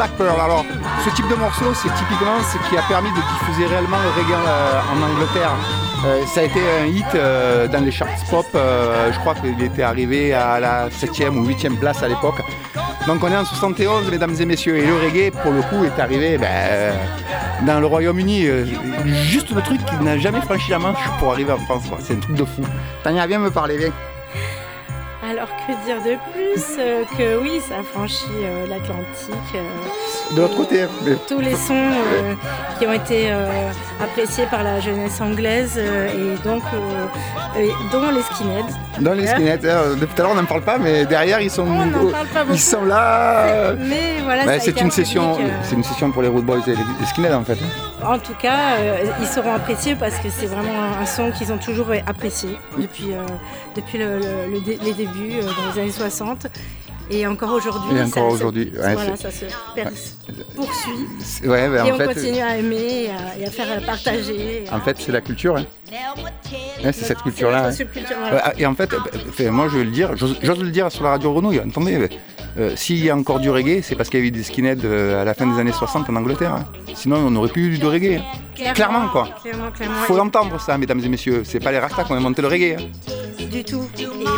Alors, 0.00 0.64
ce 1.04 1.10
type 1.14 1.28
de 1.28 1.34
morceau, 1.34 1.74
c'est 1.74 1.92
typiquement 1.92 2.40
ce 2.40 2.56
qui 2.70 2.78
a 2.78 2.82
permis 2.88 3.10
de 3.10 3.16
diffuser 3.16 3.66
réellement 3.66 3.98
le 3.98 4.22
reggae 4.22 4.32
euh, 4.32 4.80
en 4.94 5.12
Angleterre. 5.12 5.50
Euh, 6.06 6.24
ça 6.24 6.40
a 6.40 6.44
été 6.44 6.58
un 6.58 6.86
hit 6.86 7.04
euh, 7.14 7.68
dans 7.68 7.84
les 7.84 7.90
charts 7.90 8.08
pop. 8.30 8.46
je 8.54 9.18
crois 9.18 9.34
qu'il 9.34 9.62
était 9.62 9.82
arrivé 9.82 10.32
à 10.32 10.58
la 10.58 10.88
7e 10.88 11.36
ou 11.36 11.46
8e 11.46 11.76
place 11.76 12.02
à 12.02 12.08
l'époque. 12.08 12.40
Donc 13.06 13.22
on 13.22 13.28
est 13.30 13.36
en 13.36 13.44
71, 13.44 14.10
mesdames 14.10 14.34
et 14.40 14.46
messieurs, 14.46 14.78
et 14.78 14.86
le 14.86 14.94
reggae, 14.94 15.32
pour 15.42 15.52
le 15.52 15.60
coup, 15.60 15.84
est 15.84 16.00
arrivé 16.00 16.38
ben, 16.38 16.94
dans 17.66 17.78
le 17.78 17.84
Royaume-Uni. 17.84 18.46
juste 19.04 19.50
le 19.50 19.60
truc 19.60 19.84
qui 19.84 19.96
n'a 20.02 20.16
jamais 20.16 20.40
franchi 20.40 20.70
la 20.70 20.78
Manche 20.78 21.10
pour 21.18 21.32
arriver 21.32 21.52
en 21.52 21.58
France. 21.58 21.82
C'est 22.00 22.14
un 22.14 22.20
truc 22.20 22.36
de 22.36 22.44
fou. 22.46 22.62
Tania, 23.04 23.26
viens 23.26 23.38
me 23.38 23.50
parler, 23.50 23.76
viens. 23.76 23.92
Alors 25.40 25.56
que 25.56 25.84
dire 25.86 26.02
de 26.02 26.18
plus 26.32 26.76
euh, 26.78 27.02
que 27.16 27.38
oui, 27.40 27.62
ça 27.66 27.78
a 27.78 27.82
franchi 27.82 28.26
euh, 28.42 28.66
l'Atlantique. 28.66 29.56
De 30.34 30.40
l'autre 30.42 30.56
côté. 30.56 30.84
mais- 31.04 31.16
tous 31.28 31.40
les 31.40 31.54
sons 31.56 31.74
euh, 31.74 32.34
qui 32.78 32.86
ont 32.86 32.92
été 32.92 33.30
euh, 33.32 33.48
appréciés 34.00 34.46
par 34.50 34.62
la 34.62 34.78
jeunesse 34.80 35.20
anglaise 35.20 35.74
euh, 35.76 36.08
et 36.36 36.46
donc 36.46 36.62
dont 37.92 38.10
les 38.10 38.22
skinheads. 38.22 39.00
Dans 39.00 39.12
les 39.12 39.26
skinheads, 39.26 39.96
depuis 39.98 40.14
tout 40.14 40.22
à 40.22 40.24
l'heure 40.24 40.32
on 40.32 40.40
n'en 40.40 40.44
parle 40.44 40.62
pas, 40.62 40.78
mais 40.78 41.04
derrière 41.04 41.40
ils 41.40 41.50
sont, 41.50 41.66
ils 42.52 42.60
sont 42.60 42.84
là. 42.84 43.74
Mais 43.78 44.20
voilà, 44.22 44.44
bah, 44.46 44.58
c'est 44.60 44.80
une 44.80 44.86
un 44.86 44.90
session, 44.90 45.36
c'est 45.62 45.74
une 45.74 45.82
session 45.84 46.10
pour 46.12 46.22
les 46.22 46.28
Road 46.28 46.44
Boys 46.44 46.60
et 46.66 46.70
les, 46.70 47.06
skinheads 47.06 47.34
en 47.34 47.44
fait. 47.44 47.58
En 48.04 48.18
tout 48.18 48.34
cas, 48.40 48.76
ils 49.20 49.26
seront 49.26 49.52
appréciés 49.52 49.96
parce 49.96 50.16
que 50.18 50.28
c'est 50.30 50.46
vraiment 50.46 50.80
un, 50.98 51.02
un 51.02 51.06
son 51.06 51.30
qu'ils 51.32 51.52
ont 51.52 51.58
toujours 51.58 51.88
apprécié 52.06 52.56
depuis, 52.78 53.08
depuis 53.74 53.98
le- 53.98 54.18
le- 54.18 54.52
le 54.52 54.60
dé- 54.60 54.78
les 54.82 54.92
débuts 54.94 55.40
dans 55.42 55.74
les 55.74 55.80
années 55.82 55.90
60. 55.92 56.46
Et 57.12 57.26
encore 57.26 57.52
aujourd'hui, 57.52 57.96
Et 57.96 57.98
ça 57.98 58.04
encore 58.20 58.30
se- 58.30 58.34
aujourd'hui, 58.36 58.72
ouais, 58.72 58.94
voilà, 58.94 59.16
c'est- 59.16 59.22
ça 59.22 59.30
se 59.32 59.44
pers- 59.74 59.90
poursuit. 60.54 61.48
Ouais, 61.48 61.68
bah, 61.68 61.84
et 61.86 61.90
en 61.90 61.94
on 61.94 61.98
fait, 61.98 62.06
continue 62.06 62.40
à 62.40 62.56
aimer 62.56 62.76
et 63.04 63.10
à, 63.10 63.38
et 63.40 63.46
à 63.46 63.50
faire 63.50 63.84
partager. 63.84 64.64
en 64.70 64.80
fait 64.80 64.96
c'est 65.00 65.10
la 65.12 65.20
culture. 65.20 65.56
hein. 65.56 65.64
Ouais, 66.84 66.92
c'est 66.92 67.04
cette 67.04 67.22
culture-là. 67.22 67.68
hein. 67.68 68.32
Ouais, 68.32 68.40
Et 68.58 68.66
en 68.66 68.74
fait, 68.74 68.90
euh, 68.94 69.50
moi 69.50 69.68
je 69.68 69.78
vais 69.78 69.84
le 69.84 69.90
dire, 69.90 70.16
j'ose 70.16 70.36
j'ose 70.42 70.62
le 70.62 70.70
dire 70.70 70.90
sur 70.92 71.02
la 71.04 71.10
radio 71.10 71.30
attendez, 71.58 72.08
euh, 72.58 72.72
s'il 72.76 73.04
y 73.04 73.10
a 73.10 73.16
encore 73.16 73.40
du 73.40 73.50
reggae, 73.50 73.80
c'est 73.82 73.94
parce 73.94 74.08
qu'il 74.08 74.20
y 74.20 74.22
a 74.22 74.26
eu 74.26 74.30
des 74.30 74.42
skinheads 74.42 74.84
euh, 74.84 75.20
à 75.20 75.24
la 75.24 75.34
fin 75.34 75.46
des 75.46 75.58
années 75.60 75.72
60 75.72 76.08
en 76.10 76.16
Angleterre. 76.16 76.52
hein. 76.54 76.64
Sinon 76.94 77.16
on 77.18 77.30
n'aurait 77.30 77.48
plus 77.50 77.74
eu 77.74 77.78
de 77.78 77.86
reggae. 77.86 78.20
hein. 78.20 78.72
Clairement, 78.74 79.08
quoi. 79.08 79.28
Clairement, 79.42 79.70
clairement. 79.70 79.94
Faut 80.06 80.16
l'entendre 80.16 80.60
ça, 80.60 80.76
mesdames 80.76 81.00
et 81.04 81.08
messieurs. 81.08 81.42
C'est 81.44 81.60
pas 81.60 81.72
les 81.72 81.78
Rastas 81.78 82.04
qui 82.04 82.12
ont 82.12 82.16
inventé 82.16 82.42
le 82.42 82.48
reggae. 82.48 82.76
hein. 82.78 83.44
Du 83.50 83.64
tout. 83.64 83.88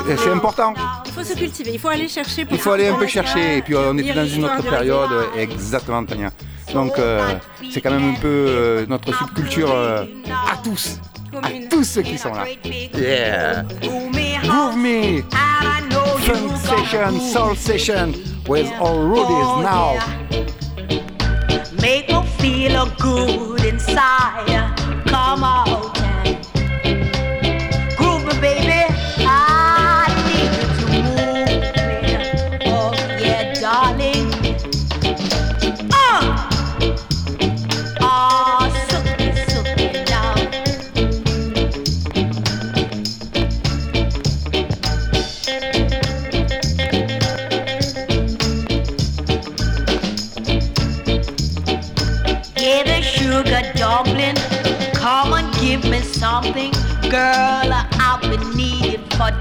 Et 0.08 0.16
C'est 0.16 0.30
important. 0.30 0.72
il 1.06 1.12
faut 1.12 1.22
se 1.24 1.34
cultiver, 1.34 1.72
il 1.74 1.78
faut 1.78 1.88
aller 1.88 2.08
chercher. 2.08 2.44
pour 2.44 2.54
Il 2.54 2.60
faut 2.60 2.70
aller 2.70 2.88
un 2.88 2.94
peu 2.94 3.06
chercher. 3.06 3.58
Et 3.58 3.62
puis 3.62 3.74
on 3.76 3.96
était 3.98 4.14
dans 4.14 4.26
une 4.26 4.44
autre 4.44 4.62
du 4.62 4.68
période. 4.68 5.10
Exactement, 5.36 6.04
Tania. 6.04 6.30
Donc 6.72 6.98
euh, 6.98 7.34
c'est 7.70 7.80
quand 7.82 7.90
même 7.90 8.10
un 8.14 8.20
peu 8.20 8.28
euh, 8.28 8.86
notre 8.88 9.12
subculture 9.14 9.70
euh, 9.70 10.04
à 10.50 10.56
tous. 10.64 10.98
À 11.42 11.48
tous 11.68 11.84
ceux 11.84 12.02
qui 12.02 12.16
sont 12.16 12.32
là. 12.32 12.44
Yeah. 12.94 13.64
Groove 14.42 14.76
me. 14.76 15.22
Funk 16.26 16.56
session, 16.56 17.20
soul 17.20 17.54
session. 17.56 18.14
With 18.46 18.70
all 18.80 18.98
Rudies 18.98 19.48
oh, 19.50 19.62
now. 19.62 19.98
Make 21.80 22.08
me 22.08 22.22
feel 22.38 22.86
good 22.98 23.64
inside. 23.64 24.61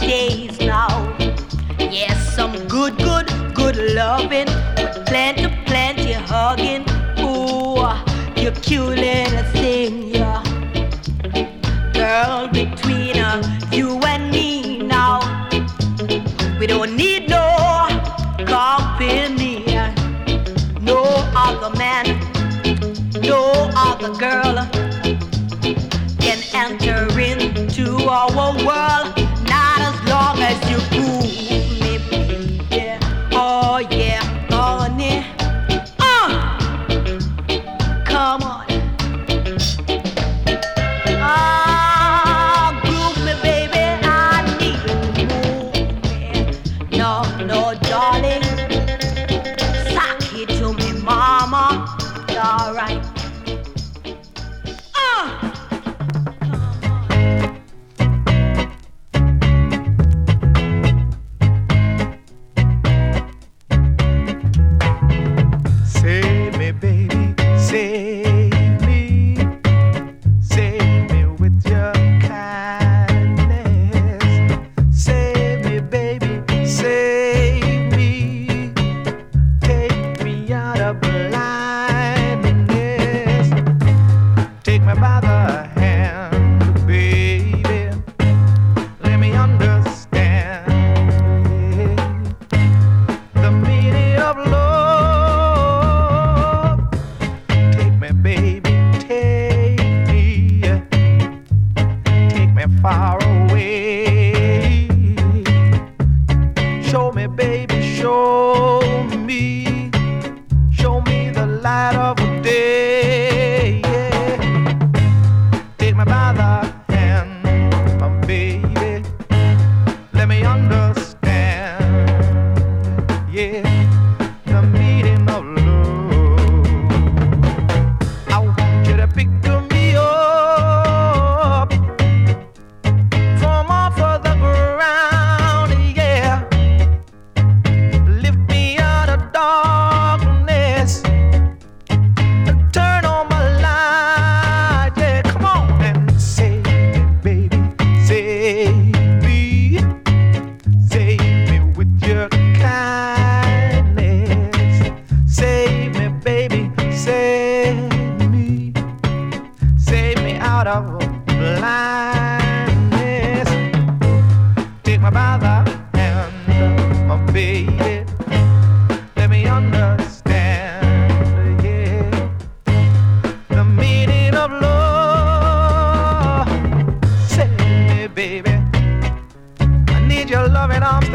Days 0.02 0.60
now. 0.60 1.16
Yes, 1.80 2.36
some 2.36 2.54
good, 2.68 2.98
good, 2.98 3.28
good 3.54 3.78
loving. 3.94 4.48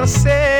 você. 0.06 0.55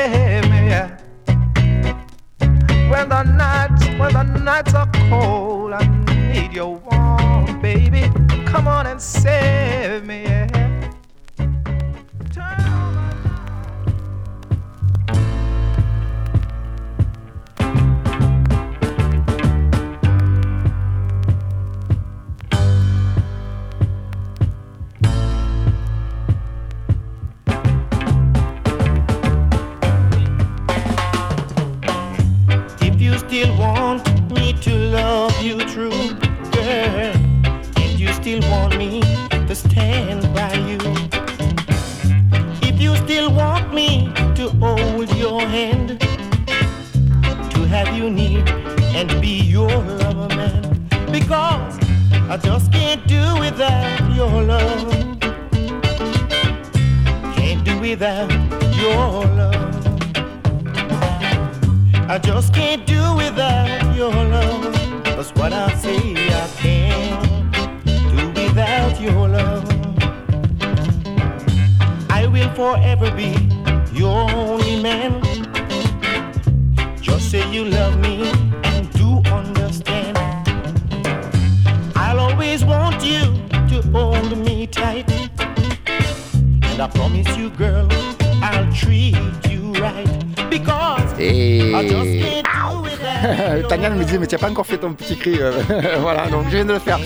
Cri. 95.15 95.37
euh, 95.39 95.51
voilà, 96.01 96.27
donc 96.27 96.45
je 96.45 96.55
viens 96.55 96.65
de 96.65 96.73
le 96.73 96.79
faire. 96.79 96.99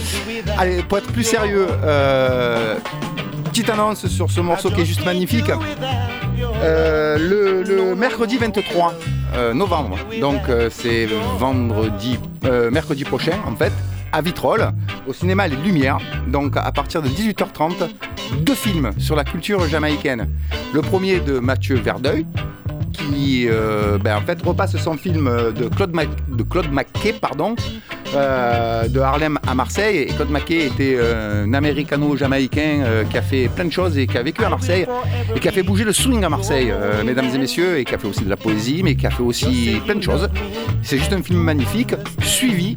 Allez, 0.58 0.82
pour 0.82 0.98
être 0.98 1.12
plus 1.12 1.24
sérieux, 1.24 1.66
euh, 1.84 2.76
petite 3.44 3.68
annonce 3.70 4.06
sur 4.08 4.30
ce 4.30 4.40
morceau 4.40 4.70
qui 4.70 4.80
est 4.82 4.86
juste 4.86 5.04
magnifique. 5.04 5.50
Euh, 6.62 7.18
le, 7.18 7.94
mercredi 7.94 8.36
23 8.38 8.94
euh, 9.34 9.54
novembre, 9.54 9.98
donc 10.20 10.48
euh, 10.48 10.68
c'est 10.70 11.06
vendredi, 11.38 12.18
mercredi 12.70 13.04
prochain 13.04 13.32
en 13.46 13.54
fait, 13.56 13.72
à 14.12 14.20
Vitrolles, 14.22 14.70
au 15.06 15.12
cinéma 15.12 15.46
Les 15.48 15.56
Lumières, 15.56 15.98
donc 16.26 16.56
à 16.56 16.70
partir 16.72 17.02
de 17.02 17.08
18h30, 17.08 17.88
deux 18.40 18.54
films 18.54 18.90
sur 18.98 19.14
la 19.16 19.24
culture 19.24 19.66
jamaïcaine. 19.68 20.28
Le 20.72 20.80
premier 20.82 21.20
de 21.20 21.38
Mathieu 21.38 21.76
Verdeuil, 21.76 22.26
qui 22.92 23.48
ben, 24.02 24.16
en 24.16 24.20
fait 24.20 24.40
repasse 24.44 24.76
son 24.76 24.96
film 24.96 25.30
de 25.54 25.68
Claude, 25.68 25.94
Mac- 25.94 26.08
de 26.30 26.42
Claude 26.42 26.66
pardon, 27.20 27.54
euh, 28.14 28.88
de 28.88 29.00
Harlem 29.00 29.38
à 29.46 29.54
Marseille. 29.54 29.98
Et 29.98 30.06
Claude 30.06 30.30
Mackay 30.30 30.66
était 30.66 30.96
euh, 30.96 31.44
un 31.44 31.54
américano-jamaïcain 31.54 32.82
euh, 32.84 33.04
qui 33.04 33.18
a 33.18 33.22
fait 33.22 33.48
plein 33.48 33.64
de 33.64 33.72
choses 33.72 33.96
et 33.96 34.06
qui 34.06 34.18
a 34.18 34.22
vécu 34.22 34.44
à 34.44 34.48
Marseille 34.48 34.86
et 35.34 35.40
qui 35.40 35.48
a 35.48 35.52
fait 35.52 35.62
bouger 35.62 35.84
le 35.84 35.92
swing 35.92 36.22
à 36.24 36.28
Marseille, 36.28 36.72
mesdames 37.04 37.28
et 37.34 37.38
messieurs, 37.38 37.78
et 37.78 37.84
qui 37.84 37.94
a 37.94 37.98
fait 37.98 38.06
aussi 38.06 38.24
de 38.24 38.30
la 38.30 38.36
poésie, 38.36 38.82
mais 38.82 38.94
qui 38.94 39.06
a 39.06 39.10
fait 39.10 39.22
aussi 39.22 39.80
plein 39.84 39.94
de 39.94 40.02
choses. 40.02 40.28
C'est 40.82 40.98
juste 40.98 41.12
un 41.12 41.22
film 41.22 41.40
magnifique, 41.40 41.94
suivi 42.22 42.76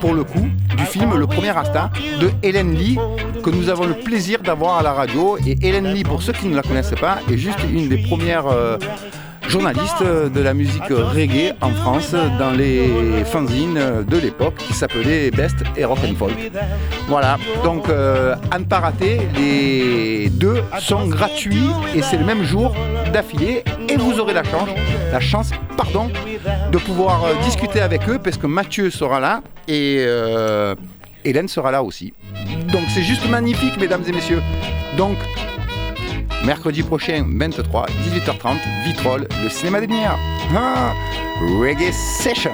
pour 0.00 0.14
le 0.14 0.24
coup 0.24 0.48
du 0.76 0.84
film 0.84 1.14
Le 1.14 1.26
Premier 1.26 1.50
Rasta 1.50 1.90
de 2.20 2.30
Hélène 2.42 2.74
Lee 2.74 2.96
que 3.42 3.50
nous 3.50 3.68
avons 3.68 3.86
le 3.86 3.94
plaisir 3.94 4.40
d'avoir 4.40 4.78
à 4.78 4.82
la 4.82 4.92
radio. 4.92 5.36
Et 5.46 5.56
Hélène 5.62 5.92
Lee, 5.92 6.04
pour 6.04 6.22
ceux 6.22 6.32
qui 6.32 6.46
ne 6.46 6.56
la 6.56 6.62
connaissent 6.62 6.94
pas, 7.00 7.18
est 7.30 7.36
juste 7.36 7.58
une 7.70 7.88
des 7.88 7.98
premières 7.98 8.46
euh, 9.50 9.52
journalistes 9.52 10.02
de 10.02 10.40
la 10.40 10.54
musique 10.54 10.88
reggae 10.88 11.54
en 11.60 11.70
France 11.70 12.14
dans 12.38 12.52
les 12.52 13.24
fanzines 13.24 14.04
de 14.06 14.16
l'époque 14.16 14.56
qui 14.56 14.72
s'appelaient 14.72 15.30
Best 15.30 15.56
et 15.76 15.84
Rock 15.84 15.98
and 16.04 16.14
Folk. 16.16 16.52
Voilà, 17.08 17.38
donc 17.64 17.88
euh, 17.88 18.36
à 18.50 18.58
ne 18.58 18.64
pas 18.64 18.80
rater, 18.80 19.20
les 19.36 20.28
deux 20.30 20.62
sont 20.78 21.06
gratuits 21.08 21.70
et 21.94 22.02
c'est 22.02 22.16
le 22.16 22.24
même 22.24 22.44
jour 22.44 22.74
d'affilée 23.12 23.64
et 23.88 23.96
vous 23.96 24.18
aurez 24.20 24.34
la 24.34 24.44
chance, 24.44 24.68
la 25.12 25.20
chance 25.20 25.50
pardon, 25.76 26.10
de 26.70 26.78
pouvoir 26.78 27.24
euh, 27.24 27.34
discuter 27.44 27.80
avec 27.80 28.08
eux 28.08 28.18
parce 28.22 28.36
que 28.36 28.46
Mathieu 28.46 28.90
sera 28.90 29.20
là 29.20 29.42
et 29.66 30.04
euh, 30.06 30.74
Hélène 31.24 31.48
sera 31.48 31.70
là 31.70 31.82
aussi. 31.82 32.12
Donc 32.72 32.82
c'est 32.94 33.02
juste 33.02 33.28
magnifique 33.28 33.76
mesdames 33.78 34.02
et 34.06 34.12
messieurs. 34.12 34.42
Donc 34.96 35.16
mercredi 36.44 36.82
prochain 36.82 37.24
23 37.26 37.86
18h30 37.86 38.58
Vitrolles, 38.84 39.26
le 39.42 39.48
cinéma 39.48 39.80
des 39.80 39.86
lumières. 39.86 40.18
Ah, 40.56 40.92
reggae 41.60 41.92
session. 41.92 42.52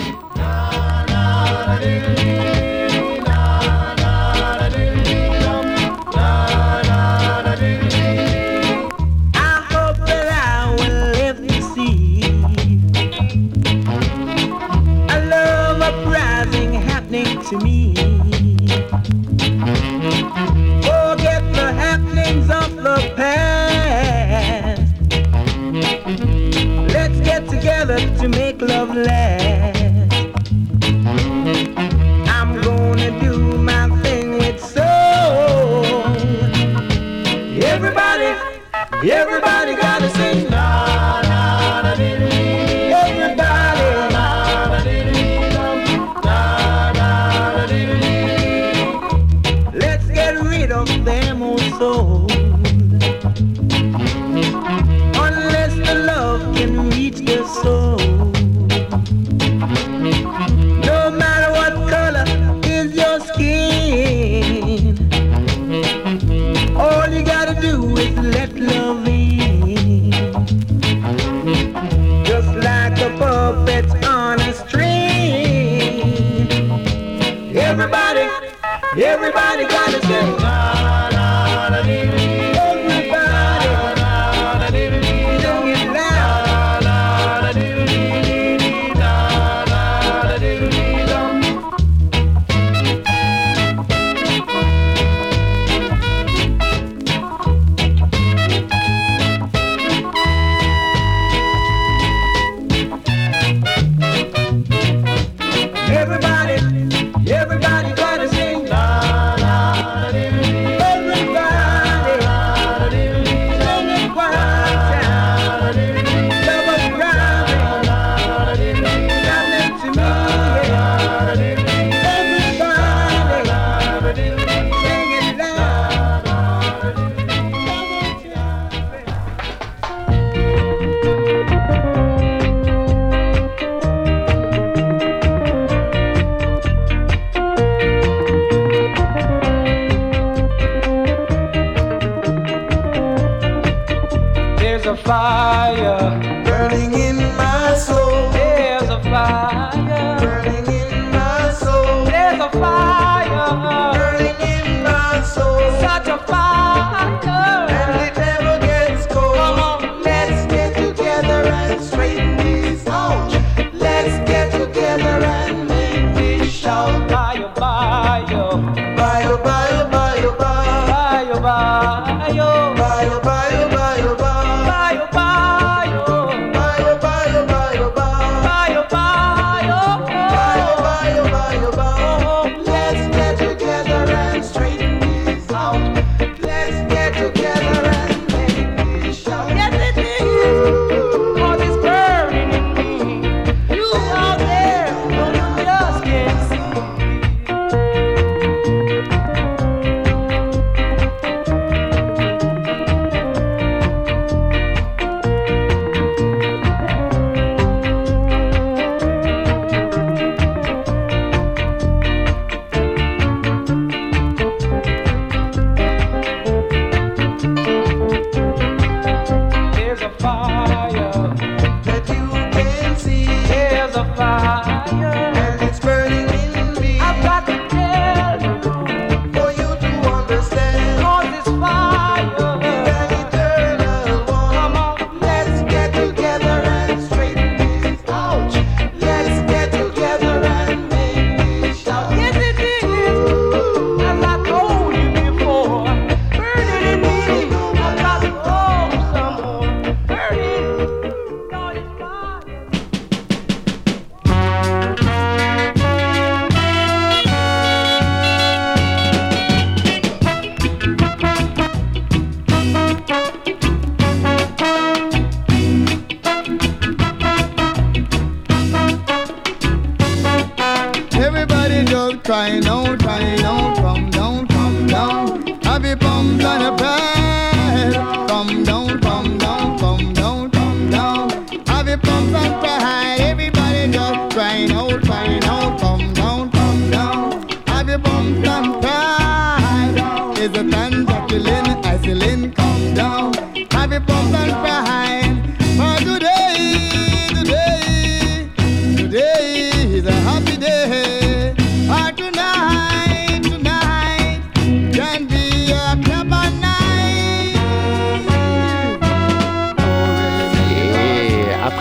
To 17.51 17.61
me. 17.61 17.95
Forget 20.83 21.45
the 21.55 21.73
happenings 21.79 22.51
of 22.51 22.75
the 22.75 23.13
past. 23.15 23.46
Everybody 39.11 39.56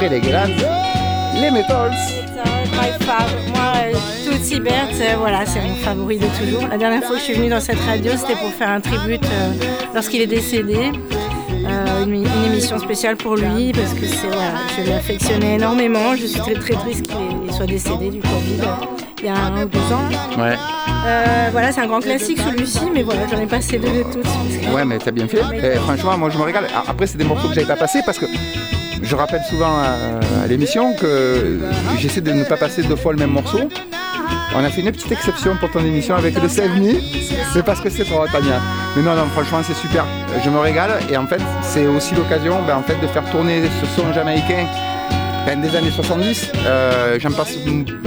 après 0.06 0.20
les 0.20 0.22
Grants, 0.22 1.42
les 1.42 1.52
Metals. 1.52 1.92
My 2.74 3.06
fav. 3.06 3.32
Moi, 3.50 3.74
euh, 3.86 3.94
Tootsie 4.30 4.60
Bert, 4.60 4.88
euh, 5.00 5.16
voilà, 5.18 5.46
c'est 5.46 5.62
mon 5.62 5.74
favori 5.76 6.18
de 6.18 6.26
toujours. 6.40 6.68
La 6.70 6.78
dernière 6.78 7.04
fois 7.04 7.16
que 7.16 7.20
je 7.20 7.24
suis 7.26 7.34
venue 7.34 7.50
dans 7.50 7.60
cette 7.60 7.80
radio, 7.88 8.12
c'était 8.16 8.36
pour 8.40 8.52
faire 8.52 8.70
un 8.70 8.82
tribute 8.82 9.24
euh, 9.26 9.52
lorsqu'il 9.94 10.22
est 10.22 10.28
décédé. 10.28 10.92
Euh, 11.68 12.04
une, 12.04 12.14
une 12.26 12.46
émission 12.52 12.78
spéciale 12.78 13.16
pour 13.16 13.36
lui 13.38 13.72
parce 13.72 13.94
que 13.94 14.06
c'est 14.06 14.28
voilà, 14.28 14.52
je 14.78 14.88
l'affectionnais 14.90 15.56
énormément. 15.56 16.16
Je 16.16 16.28
suis 16.28 16.40
très 16.40 16.54
très 16.54 16.76
triste 16.76 17.08
qu'il 17.08 17.54
soit 17.54 17.66
décédé 17.66 18.10
du 18.12 18.20
Covid 18.20 18.62
euh, 18.62 18.86
il 19.20 19.26
y 19.26 19.30
a 19.30 19.36
un 19.36 19.64
ou 19.64 19.66
deux 19.68 19.80
ans. 19.80 20.08
Ouais. 20.38 20.56
Euh, 21.08 21.50
voilà, 21.52 21.72
c'est 21.72 21.82
un 21.82 21.88
grand 21.88 22.02
classique 22.02 22.40
celui-ci, 22.40 22.82
mais 22.94 23.02
voilà, 23.02 23.22
j'en 23.32 23.40
ai 23.40 23.48
passé 23.48 23.80
deux 23.80 23.90
de 23.90 24.04
toutes. 24.04 24.22
parce 24.24 24.58
que- 24.62 24.76
Ouais, 24.76 24.86
mais 24.86 24.98
t'as 25.00 25.12
bien 25.12 25.28
fait. 25.28 25.40
Et 25.58 25.76
franchement, 25.78 26.16
moi 26.18 26.30
je 26.30 26.38
me 26.38 26.44
régale. 26.44 26.66
Ah, 26.76 26.84
Après, 26.88 27.08
c'est 27.08 27.18
des 27.18 27.24
morceaux 27.24 27.48
que 27.48 27.56
j'avais 27.56 27.68
pas 27.68 27.76
passés 27.78 28.02
parce 28.06 28.20
que 28.20 28.26
je 29.06 29.16
rappelle 29.16 29.42
souvent 29.50 29.78
à, 29.78 30.44
à 30.44 30.48
l'émission 30.48 30.94
que 30.96 31.60
j'essaie 31.98 32.22
de 32.22 32.32
ne 32.32 32.44
pas 32.44 32.58
passer 32.58 32.84
deux 32.84 32.96
fois 32.96 33.14
le 33.14 33.20
même 33.20 33.32
morceau. 33.32 33.70
On 34.58 34.64
a 34.64 34.70
fait 34.70 34.82
une 34.82 34.92
petite 34.92 35.12
exception 35.12 35.58
pour 35.58 35.70
ton 35.70 35.80
émission 35.80 36.16
avec 36.16 36.42
le 36.42 36.48
Save. 36.48 36.72
C'est 37.54 37.64
parce 37.64 37.82
que 37.82 37.90
c'est 37.90 38.06
pour 38.06 38.26
Tania. 38.32 38.62
Mais 38.96 39.04
non, 39.04 39.14
non, 39.16 39.26
franchement, 39.34 39.60
c'est 39.64 39.74
super. 39.74 40.06
Je 40.44 40.50
me 40.50 40.60
régale. 40.60 40.92
Et 41.12 41.18
en 41.18 41.28
fait, 41.28 41.42
c'est 41.62 41.86
aussi 41.88 42.16
l'occasion 42.16 42.62
ben, 42.66 42.78
en 42.78 42.82
fait, 42.82 42.96
de 43.02 43.08
faire 43.08 43.30
tourner 43.32 43.64
ce 43.82 43.86
son 44.02 44.14
jamaïcain 44.14 44.66
ben, 45.46 45.60
des 45.60 45.76
années 45.76 45.92
70. 45.92 46.52
Euh, 46.66 47.20
J'en 47.20 47.32
passe 47.32 47.56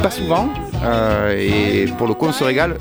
pas 0.03 0.11
souvent. 0.11 0.49
Euh, 0.85 1.37
et 1.39 1.85
pour 1.99 2.07
le 2.07 2.15
coup, 2.15 2.27
on 2.27 2.33
se 2.33 2.45
régale. 2.45 2.79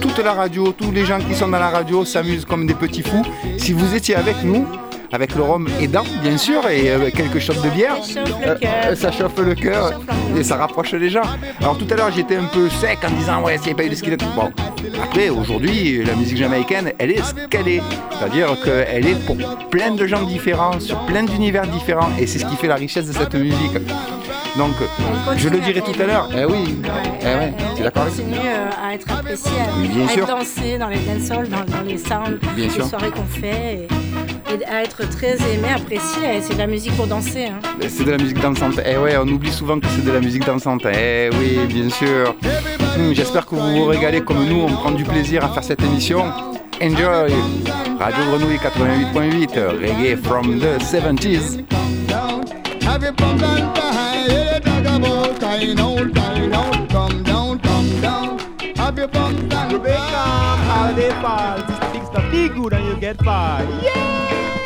Toute 0.00 0.18
la 0.24 0.32
radio, 0.32 0.72
tous 0.72 0.90
les 0.90 1.04
gens 1.04 1.18
qui 1.18 1.34
sont 1.34 1.48
dans 1.48 1.58
la 1.58 1.68
radio 1.68 2.06
s'amusent 2.06 2.46
comme 2.46 2.66
des 2.66 2.74
petits 2.74 3.02
fous. 3.02 3.26
Si 3.58 3.74
vous 3.74 3.94
étiez 3.94 4.16
avec 4.16 4.42
nous, 4.42 4.66
avec 5.12 5.34
le 5.34 5.42
rhum 5.42 5.68
aidant, 5.80 6.04
bien 6.22 6.36
sûr, 6.36 6.66
et 6.68 6.90
euh, 6.90 7.10
quelques 7.14 7.38
shots 7.40 7.54
de 7.54 7.68
bière, 7.70 7.96
Ça 8.94 9.10
chauffe 9.10 9.38
le 9.38 9.54
cœur. 9.54 9.86
euh, 9.86 9.90
cœur 9.90 10.00
et 10.38 10.44
ça 10.44 10.56
rapproche 10.56 10.92
les 10.92 11.10
gens. 11.10 11.22
Alors 11.60 11.76
tout 11.76 11.86
à 11.90 11.96
l'heure, 11.96 12.10
j'étais 12.14 12.36
un 12.36 12.44
peu 12.44 12.68
sec 12.68 12.98
en 13.06 13.10
disant 13.10 13.42
ouais, 13.42 13.56
s'il 13.58 13.66
n'y 13.68 13.72
a 13.72 13.76
pas 13.76 13.84
eu 13.84 13.88
de 13.90 13.94
squelette. 13.94 14.22
Bon, 14.36 14.50
après, 15.02 15.28
aujourd'hui, 15.28 16.04
la 16.04 16.14
musique 16.14 16.36
jamaïcaine, 16.36 16.92
elle 16.98 17.10
est 17.10 17.22
ce 17.22 17.34
qu'elle 17.48 17.68
est. 17.68 17.82
C'est-à-dire 18.18 18.56
qu'elle 18.62 19.06
est 19.06 19.26
pour 19.26 19.36
plein 19.70 19.90
de 19.92 20.06
gens 20.06 20.22
différents, 20.22 20.78
sur 20.78 20.98
plein 21.06 21.24
d'univers 21.24 21.66
différents, 21.66 22.10
et 22.18 22.26
c'est 22.26 22.38
ce 22.38 22.46
qui 22.46 22.56
fait 22.56 22.68
la 22.68 22.76
richesse 22.76 23.06
de 23.06 23.12
cette 23.12 23.34
musique. 23.34 23.76
Donc, 24.56 24.72
je 25.36 25.48
le 25.48 25.58
dirai 25.60 25.80
tout 25.80 25.98
à 26.00 26.04
l'heure. 26.06 26.28
Eh 26.36 26.44
oui, 26.44 26.76
eh 27.20 27.24
ouais, 27.24 27.54
tu 27.74 27.80
es 27.80 27.84
d'accord 27.84 28.02
avec 28.02 28.14
continue 28.14 28.36
euh, 28.44 28.70
à 28.84 28.94
être 28.94 29.10
apprécié, 29.10 29.52
à, 29.60 30.12
être 30.12 30.26
dansé 30.26 30.78
dans 30.78 30.88
les 30.88 30.98
dancehall, 30.98 31.48
dans, 31.48 31.64
dans 31.64 31.82
les 31.86 31.98
sounds, 31.98 32.38
Bien 32.56 32.66
les 32.66 32.82
soirées 32.84 33.10
qu'on 33.10 33.24
fait, 33.24 33.86
et, 33.86 34.64
à 34.66 34.82
être 34.82 35.08
très 35.08 35.34
aimé, 35.36 35.68
apprécié. 35.74 36.40
C'est 36.42 36.54
de 36.54 36.58
la 36.58 36.66
musique 36.66 36.94
pour 36.96 37.06
danser. 37.06 37.46
hein. 37.46 37.60
C'est 37.88 38.04
de 38.04 38.10
la 38.10 38.18
musique 38.18 38.40
dansante. 38.40 38.80
Eh 38.84 38.96
ouais, 38.98 39.16
on 39.16 39.28
oublie 39.28 39.52
souvent 39.52 39.78
que 39.78 39.86
c'est 39.94 40.04
de 40.04 40.10
la 40.10 40.20
musique 40.20 40.44
dansante. 40.44 40.82
Eh 40.92 41.30
oui, 41.38 41.60
bien 41.68 41.88
sûr. 41.88 42.34
Hum, 42.96 43.14
J'espère 43.14 43.46
que 43.46 43.54
vous 43.54 43.70
vous 43.76 43.84
régalez 43.86 44.20
comme 44.22 44.44
nous. 44.46 44.62
On 44.62 44.72
prend 44.72 44.90
du 44.90 45.04
plaisir 45.04 45.44
à 45.44 45.48
faire 45.50 45.64
cette 45.64 45.82
émission. 45.82 46.24
Enjoy. 46.82 47.32
Radio 48.00 48.24
Grenouille 48.30 48.56
88.8. 48.56 49.58
Reggae 49.80 50.16
from 50.16 50.58
the 50.58 50.78
70s. 50.82 51.60
hey, 54.28 54.60
Dagabo, 54.60 55.38
tie 55.38 55.62
down, 56.50 56.88
come 56.88 57.22
down, 57.22 57.58
come 57.60 58.00
down. 58.00 58.38
Have 58.76 58.98
your 58.98 59.08
fun, 59.08 59.48
and 59.52 59.72
how 60.68 60.92
they 60.92 61.10
fall. 61.22 61.58
Just 61.94 62.12
the 62.12 62.20
big 62.30 62.56
and 62.72 62.86
you 62.86 62.96
get 62.96 63.22
far. 63.24 63.62
Yeah! 63.82 64.59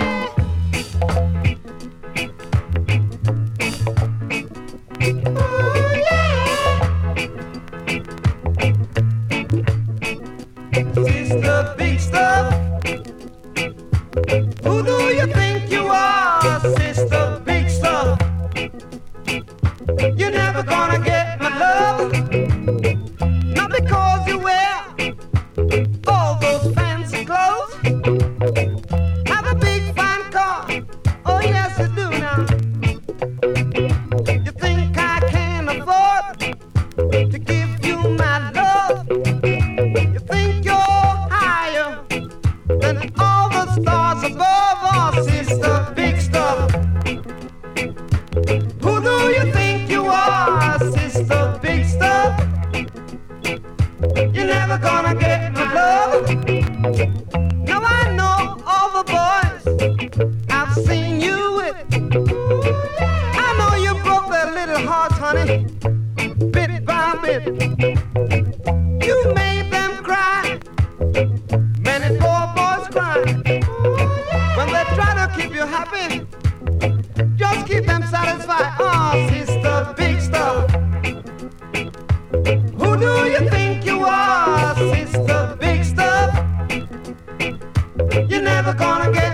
Gonna 88.77 89.12
get 89.12 89.34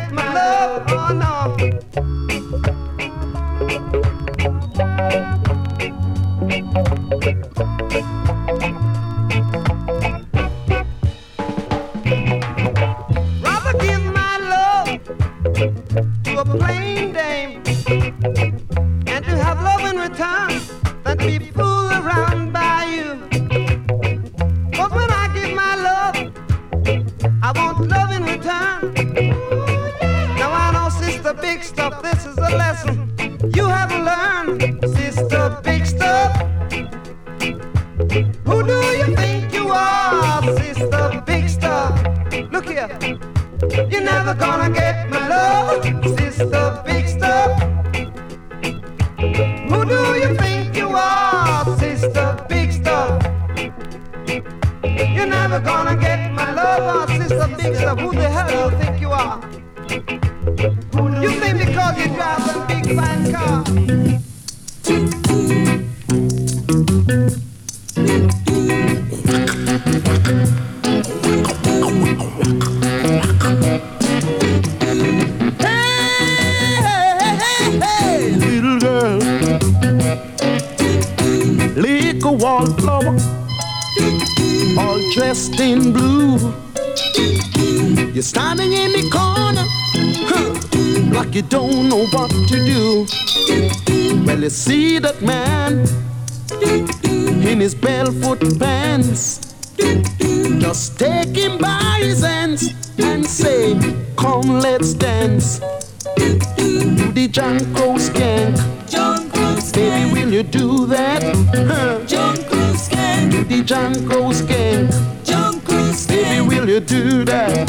do 116.90 117.24
that? 117.24 117.68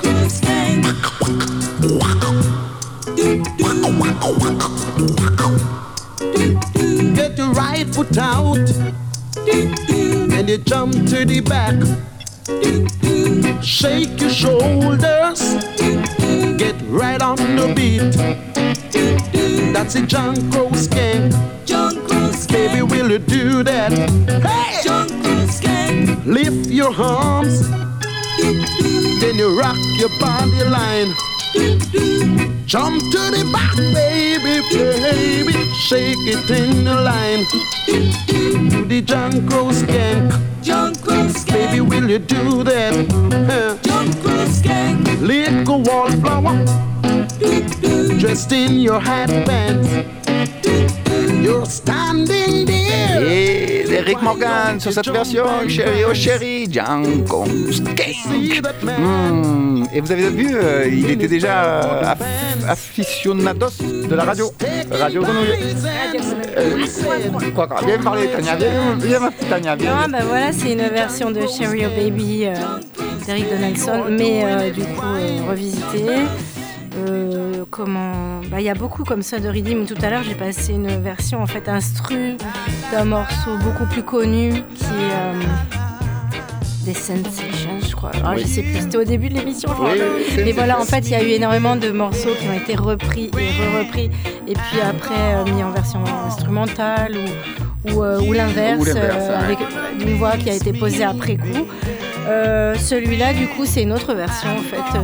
Crow 0.00 0.24
skank. 0.32 0.82
Get 7.14 7.36
your 7.36 7.52
right 7.52 7.86
foot 7.94 8.16
out. 8.16 8.56
And 10.32 10.48
you 10.48 10.56
jump 10.56 10.94
to 11.10 11.26
the 11.26 11.40
back. 11.40 11.76
Shake 13.62 14.18
your 14.22 14.30
shoulders. 14.30 15.42
Get 16.56 16.76
right 16.88 17.20
on 17.20 17.36
the 17.36 17.74
beat. 17.76 18.14
That's 19.74 19.96
a 19.96 20.06
Crow 20.50 20.70
skank. 20.70 21.34
Crow 21.66 22.30
skank. 22.32 22.72
Baby, 22.72 22.82
will 22.82 23.10
you 23.10 23.18
do 23.18 23.62
that? 23.64 23.92
Hey! 23.92 24.80
Crow 24.82 25.04
skank. 25.52 26.24
Lift 26.24 26.70
your 26.70 26.94
arms. 26.98 27.87
Then 29.20 29.36
you 29.36 29.58
rock 29.58 29.76
your 29.96 30.10
body 30.20 30.64
line. 30.64 31.14
Jump 32.66 33.00
to 33.12 33.30
the 33.34 33.48
back, 33.52 33.74
baby, 33.76 34.60
baby. 34.70 35.52
Shake 35.74 36.16
it 36.26 36.50
in 36.50 36.84
the 36.84 36.94
line. 37.00 37.44
Do 37.86 38.84
the 38.84 39.00
Crow 39.48 39.70
skank. 39.72 40.32
Skank. 41.32 41.52
Baby, 41.52 41.80
will 41.80 42.10
you 42.10 42.18
do 42.18 42.62
that? 42.64 42.94
John 43.82 44.08
skank. 44.48 45.22
A 45.68 45.76
wallflower. 45.76 46.64
Dressed 48.18 48.52
in 48.52 48.80
your 48.80 49.00
hat 49.00 49.30
pants. 49.46 49.88
You're 51.42 51.66
standing 51.66 52.66
there. 52.66 53.22
Et 53.24 53.77
Eric 53.98 54.22
Morgan 54.22 54.78
sur 54.80 54.92
cette 54.92 55.08
version, 55.08 55.44
chérie 55.68 56.02
oh 56.08 56.14
chérie, 56.14 56.68
Django 56.70 57.44
man. 58.82 59.00
Hmm, 59.00 59.84
Et 59.92 60.00
vous 60.00 60.12
avez 60.12 60.28
vu, 60.30 60.50
euh, 60.54 60.86
il 60.90 61.10
était 61.10 61.26
déjà 61.28 61.64
euh, 61.64 62.02
aff- 62.04 62.68
aficionados 62.68 63.70
de 64.08 64.14
la 64.14 64.24
radio. 64.24 64.52
Radio 64.90 65.22
Grenouille. 65.22 65.74
Euh, 66.56 67.50
quoi, 67.54 67.66
quoi, 67.66 67.80
Viens 67.86 67.98
parler, 67.98 68.28
Tania. 68.28 68.56
Viens, 68.56 68.70
viens, 68.98 69.20
ma 69.20 69.30
petite 69.30 69.48
Tania. 69.48 69.76
Viens. 69.76 69.94
Non, 69.94 70.08
bah 70.12 70.18
voilà, 70.28 70.52
c'est 70.52 70.72
une 70.72 70.88
version 70.88 71.30
de 71.30 71.40
Sherry 71.46 71.84
Oh 71.86 71.90
Baby 71.96 72.46
euh, 72.46 72.54
d'Eric 73.26 73.50
Donaldson, 73.50 74.04
mais 74.10 74.42
euh, 74.44 74.70
du 74.70 74.80
coup 74.82 75.06
euh, 75.06 75.50
revisitée. 75.50 76.24
Comment 77.70 78.40
bah 78.50 78.60
il 78.60 78.64
y 78.64 78.70
a 78.70 78.74
beaucoup 78.74 79.04
comme 79.04 79.22
ça 79.22 79.38
de 79.38 79.48
Redeem. 79.48 79.84
Tout 79.86 79.94
à 80.02 80.08
l'heure, 80.10 80.22
j'ai 80.22 80.34
passé 80.34 80.72
une 80.72 80.88
version 81.02 81.42
en 81.42 81.46
fait 81.46 81.68
instru 81.68 82.36
d'un 82.90 83.04
morceau 83.04 83.56
beaucoup 83.62 83.84
plus 83.86 84.02
connu 84.02 84.50
qui 84.74 84.84
est 84.84 85.12
euh, 85.12 85.34
des 86.86 86.94
Sensations, 86.94 87.78
je 87.86 87.94
crois. 87.94 88.10
Ah, 88.24 88.36
Je 88.38 88.46
sais 88.46 88.62
plus, 88.62 88.80
c'était 88.80 88.96
au 88.96 89.04
début 89.04 89.28
de 89.28 89.34
l'émission, 89.34 89.68
je 89.76 89.82
Oui, 89.82 89.98
crois. 89.98 90.08
oui, 90.36 90.42
Mais 90.46 90.52
voilà, 90.52 90.80
en 90.80 90.84
fait, 90.84 91.00
il 91.00 91.10
y 91.10 91.14
a 91.14 91.22
eu 91.22 91.28
énormément 91.28 91.76
de 91.76 91.90
morceaux 91.90 92.30
qui 92.40 92.48
ont 92.48 92.54
été 92.54 92.74
repris 92.74 93.30
et 93.38 93.50
re-repris, 93.62 94.10
et 94.46 94.54
puis 94.54 94.80
après 94.80 95.34
euh, 95.34 95.44
mis 95.44 95.62
en 95.62 95.70
version 95.70 96.02
instrumentale 96.26 97.16
ou, 97.18 97.92
ou, 97.92 98.02
euh, 98.02 98.20
ou 98.22 98.32
l'inverse, 98.32 98.88
euh, 98.96 99.38
avec 99.44 99.58
une 100.00 100.14
voix 100.16 100.38
qui 100.38 100.48
a 100.48 100.54
été 100.54 100.72
posée 100.72 101.04
après 101.04 101.36
coup. 101.36 101.66
Celui-là, 102.80 103.32
du 103.34 103.46
coup, 103.48 103.64
c'est 103.66 103.82
une 103.82 103.92
autre 103.92 104.14
version 104.14 104.48
en 104.50 104.62
fait 104.62 104.98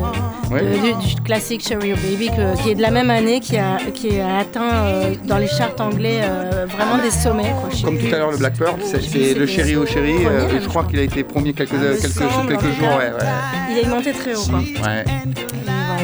Ouais. 0.50 0.60
de- 0.62 1.00
du, 1.00 1.14
du 1.14 1.22
classique 1.22 1.66
Cherry 1.66 1.92
Baby 1.94 2.28
que- 2.30 2.62
qui 2.62 2.70
est 2.70 2.74
de 2.74 2.82
la 2.82 2.90
même 2.90 3.10
année, 3.10 3.40
qui 3.40 3.56
a, 3.56 3.78
qui 3.94 4.20
a 4.20 4.38
atteint 4.38 4.72
euh, 4.72 5.14
dans 5.24 5.38
les 5.38 5.48
charts 5.48 5.74
anglais 5.80 6.20
euh, 6.22 6.66
vraiment 6.66 7.02
des 7.02 7.10
sommets. 7.10 7.52
Quoi, 7.60 7.70
Comme 7.84 7.98
tout 7.98 8.14
à 8.14 8.18
l'heure, 8.18 8.30
le 8.30 8.36
Blackbird, 8.36 8.78
c'est 8.84 9.00
c'est 9.02 9.34
le 9.34 9.46
chéri 9.46 9.76
au 9.76 9.84
même, 9.84 10.60
je 10.62 10.68
crois 10.68 10.84
qu'il 10.84 10.98
a 10.98 11.02
été 11.02 11.24
premier 11.24 11.52
quelques, 11.52 11.72
Ah, 11.74 11.94
quelques, 12.00 12.22
jours. 12.22 12.46
cas. 12.80 12.98
Ouais, 12.98 13.12
ouais. 13.12 13.70
Il 13.70 13.78
est 13.78 13.88
monté 13.88 14.12
très 14.12 14.34
haut. 14.34 14.44
Quoi. 14.48 14.58
Ouais. 14.58 15.04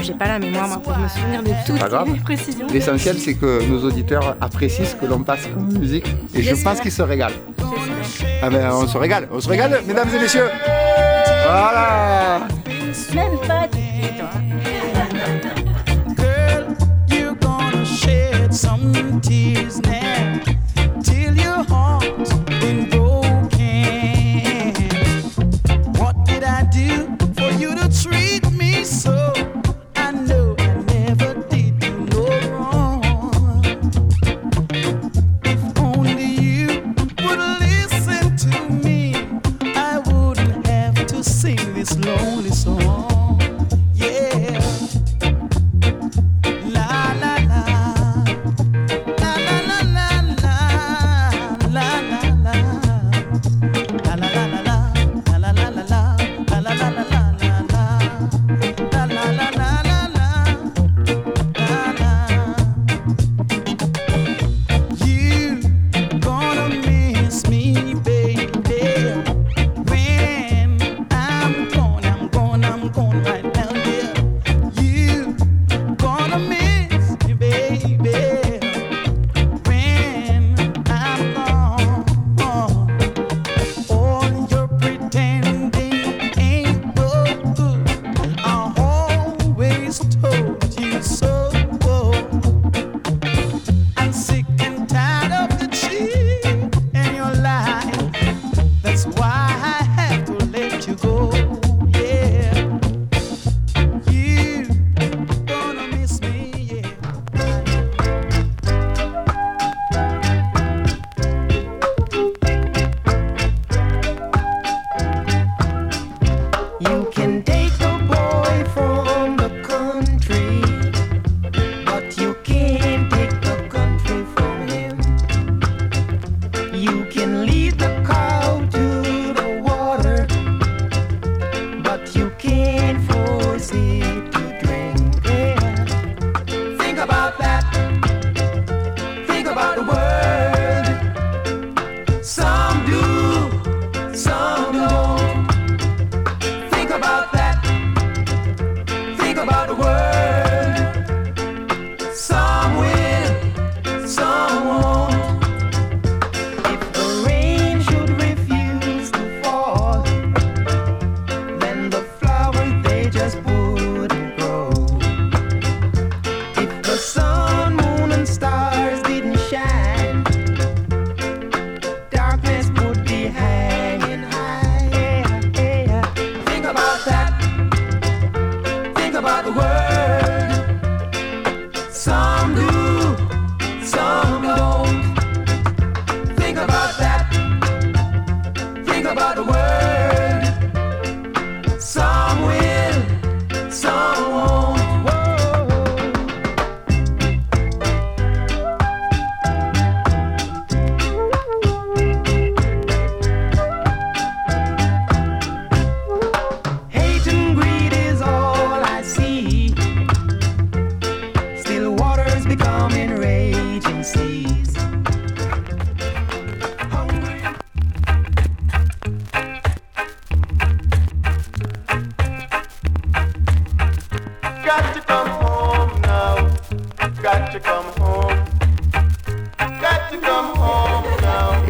J'ai 0.03 0.15
pas 0.15 0.29
la 0.29 0.39
mémoire 0.39 0.67
moi, 0.67 0.79
pour 0.79 0.97
me 0.97 1.07
souvenir 1.09 1.43
de 1.43 1.51
toutes 1.67 2.15
les 2.15 2.21
précisions. 2.21 2.67
L'essentiel, 2.73 3.17
c'est 3.19 3.35
que 3.35 3.63
nos 3.69 3.85
auditeurs 3.85 4.35
apprécient 4.41 4.87
ce 4.87 4.95
que 4.95 5.05
l'on 5.05 5.23
passe 5.23 5.47
comme 5.55 5.71
musique. 5.79 6.07
Et 6.35 6.43
je 6.43 6.55
pense 6.65 6.81
qu'ils 6.81 6.93
se 6.93 7.03
régalent. 7.03 7.35
Ah 8.43 8.49
ben, 8.49 8.71
on 8.73 8.87
se 8.87 8.97
régale. 8.97 9.29
On 9.31 9.41
se 9.41 9.49
régale, 9.49 9.81
mesdames 9.87 10.09
et 10.17 10.19
messieurs. 10.21 10.49
Voilà. 11.47 12.41
Même 13.15 13.39
pas 13.47 13.69
du 13.69 14.09
tout, 14.19 14.80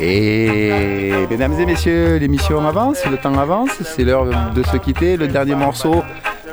Et 0.02 1.26
mesdames 1.28 1.58
et 1.60 1.66
messieurs, 1.66 2.16
l'émission 2.16 2.66
avance, 2.66 3.04
le 3.10 3.18
temps 3.18 3.38
avance, 3.38 3.70
c'est 3.82 4.02
l'heure 4.02 4.26
de 4.54 4.62
se 4.62 4.78
quitter. 4.78 5.16
Le 5.16 5.28
dernier 5.28 5.54
morceau 5.54 6.02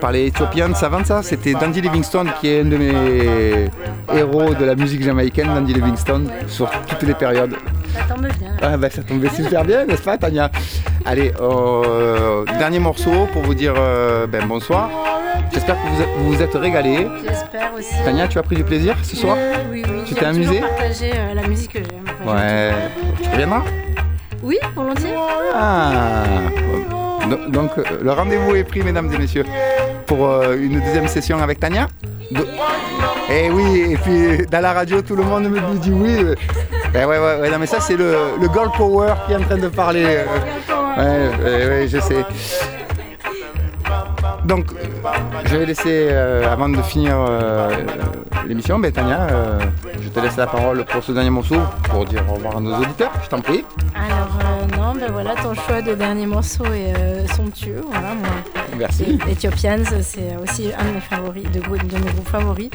par 0.01 0.11
les 0.11 0.27
Ethiopians, 0.27 0.73
ça 0.75 0.87
avance 0.87 1.07
ça 1.07 1.23
C'était 1.23 1.53
Dandy 1.53 1.81
Livingstone 1.81 2.29
qui 2.39 2.49
est 2.49 2.61
un 2.61 2.65
de 2.65 2.77
mes 2.77 3.69
héros 4.13 4.53
de 4.53 4.65
la 4.65 4.75
musique 4.75 5.01
jamaïcaine, 5.01 5.47
Dandy 5.47 5.73
Livingstone, 5.73 6.29
sur 6.47 6.69
toutes 6.87 7.03
les 7.03 7.13
périodes. 7.13 7.55
Ça 7.93 8.13
tombe 8.13 8.27
bien. 8.39 8.51
Ah 8.61 8.75
bah 8.77 8.89
ça 8.89 9.01
tombait 9.01 9.29
super 9.29 9.63
bien, 9.63 9.85
n'est-ce 9.85 10.03
pas 10.03 10.17
Tania? 10.17 10.51
Allez, 11.05 11.31
euh, 11.39 12.43
dernier 12.59 12.79
morceau 12.79 13.27
pour 13.31 13.43
vous 13.43 13.55
dire 13.55 13.73
euh, 13.77 14.27
ben, 14.27 14.45
bonsoir. 14.45 14.89
J'espère 15.53 15.75
que 15.75 15.87
vous 16.19 16.33
vous 16.33 16.41
êtes 16.41 16.53
régalés. 16.53 17.07
J'espère 17.25 17.71
aussi. 17.77 17.93
Tania, 18.03 18.27
tu 18.27 18.37
as 18.37 18.43
pris 18.43 18.55
du 18.55 18.63
plaisir 18.63 18.95
ce 19.03 19.15
soir 19.15 19.37
Oui, 19.71 19.83
oui. 19.85 20.01
Tu 20.05 20.13
t'es 20.13 20.25
amusée 20.25 20.59
partager 20.59 21.11
euh, 21.15 21.33
la 21.33 21.47
musique 21.47 21.73
que 21.73 21.79
j'aime. 21.79 22.03
Enfin, 22.23 22.35
Ouais. 22.35 22.71
Tu 23.23 23.29
reviendras 23.29 23.63
Oui, 24.43 24.57
volontiers. 24.75 25.13
Ah 25.55 26.23
Donc, 27.29 27.51
donc, 27.51 27.71
euh, 27.77 27.83
le 28.01 28.11
rendez-vous 28.11 28.55
est 28.55 28.63
pris, 28.63 28.81
mesdames 28.83 29.11
et 29.13 29.17
messieurs, 29.17 29.45
pour 30.05 30.25
euh, 30.27 30.55
une 30.57 30.79
deuxième 30.79 31.07
session 31.07 31.39
avec 31.41 31.59
Tania. 31.59 31.87
De- 32.31 32.45
Et 33.29 33.49
oui, 33.49 33.91
et 33.93 33.97
puis 33.97 34.45
dans 34.49 34.61
la 34.61 34.73
radio, 34.73 35.01
tout 35.01 35.15
le 35.15 35.23
monde 35.23 35.49
me 35.49 35.59
dit 35.79 35.91
oui. 35.91 36.17
Ben 36.93 37.05
ouais, 37.05 37.17
ouais, 37.17 37.39
ouais, 37.41 37.49
non, 37.49 37.57
mais 37.59 37.65
ça, 37.67 37.79
c'est 37.81 37.97
le, 37.97 38.15
le 38.39 38.47
Gold 38.47 38.71
Power 38.77 39.13
qui 39.25 39.33
est 39.33 39.35
en 39.35 39.41
train 39.41 39.57
de 39.57 39.67
parler. 39.67 40.05
Ouais, 40.97 41.29
ouais, 41.43 41.67
ouais, 41.67 41.87
je 41.87 41.99
sais. 41.99 42.25
Donc, 44.47 44.67
je 45.45 45.57
vais 45.57 45.65
laisser, 45.65 46.07
euh, 46.09 46.49
avant 46.49 46.69
de 46.69 46.81
finir 46.81 47.17
euh, 47.17 47.83
l'émission, 48.47 48.79
ben, 48.79 48.93
Tania, 48.93 49.27
euh, 49.29 49.59
je 50.01 50.07
te 50.07 50.21
laisse 50.21 50.37
la 50.37 50.47
parole 50.47 50.85
pour 50.85 51.03
ce 51.03 51.11
dernier 51.11 51.29
morceau, 51.29 51.57
pour 51.89 52.05
dire 52.05 52.23
au 52.29 52.35
revoir 52.35 52.55
à 52.55 52.61
nos 52.61 52.73
auditeurs, 52.77 53.11
je 53.21 53.27
t'en 53.27 53.41
prie. 53.41 53.65
Alors, 53.93 54.77
non, 54.77 54.97
ben 54.97 55.11
voilà, 55.11 55.35
ton 55.35 55.53
choix 55.53 55.81
de 55.81 55.95
dernier 55.95 56.25
morceau 56.25 56.63
est 56.63 57.27
somptueux. 57.35 57.81
Voilà, 57.89 58.13
moi. 58.13 58.29
Merci. 58.77 59.19
Ethiopians, 59.29 59.83
c'est 60.01 60.37
aussi 60.41 60.71
un 60.79 60.85
de 60.85 60.93
mes 60.93 61.01
favoris, 61.01 61.51
de, 61.51 61.59
mes 61.59 62.11
groupes 62.11 62.29
favoris. 62.29 62.69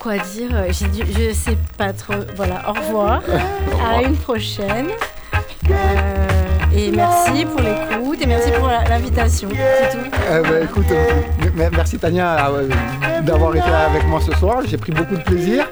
Quoi 0.00 0.18
dire 0.18 0.50
dû, 0.92 1.02
je 1.12 1.32
sais 1.32 1.56
pas 1.76 1.92
trop. 1.92 2.14
Voilà, 2.34 2.68
au 2.68 2.72
revoir. 2.72 3.22
À 3.88 4.02
une 4.02 4.16
prochaine. 4.16 4.88
Et 6.74 6.90
merci 6.90 7.44
pour 7.44 7.60
l'écoute 7.60 8.20
et 8.20 8.26
merci 8.26 8.50
pour 8.52 8.68
l'invitation. 8.68 9.48
C'est 9.50 9.90
tout. 9.90 10.10
Euh, 10.30 10.42
bah, 10.42 10.60
écoute, 10.64 10.86
euh, 10.90 11.68
merci 11.72 11.98
Tania 11.98 12.50
euh, 12.50 12.68
d'avoir 13.22 13.54
été 13.56 13.68
avec 13.68 14.06
moi 14.06 14.20
ce 14.20 14.32
soir. 14.32 14.60
J'ai 14.66 14.76
pris 14.76 14.92
beaucoup 14.92 15.16
de 15.16 15.22
plaisir. 15.22 15.68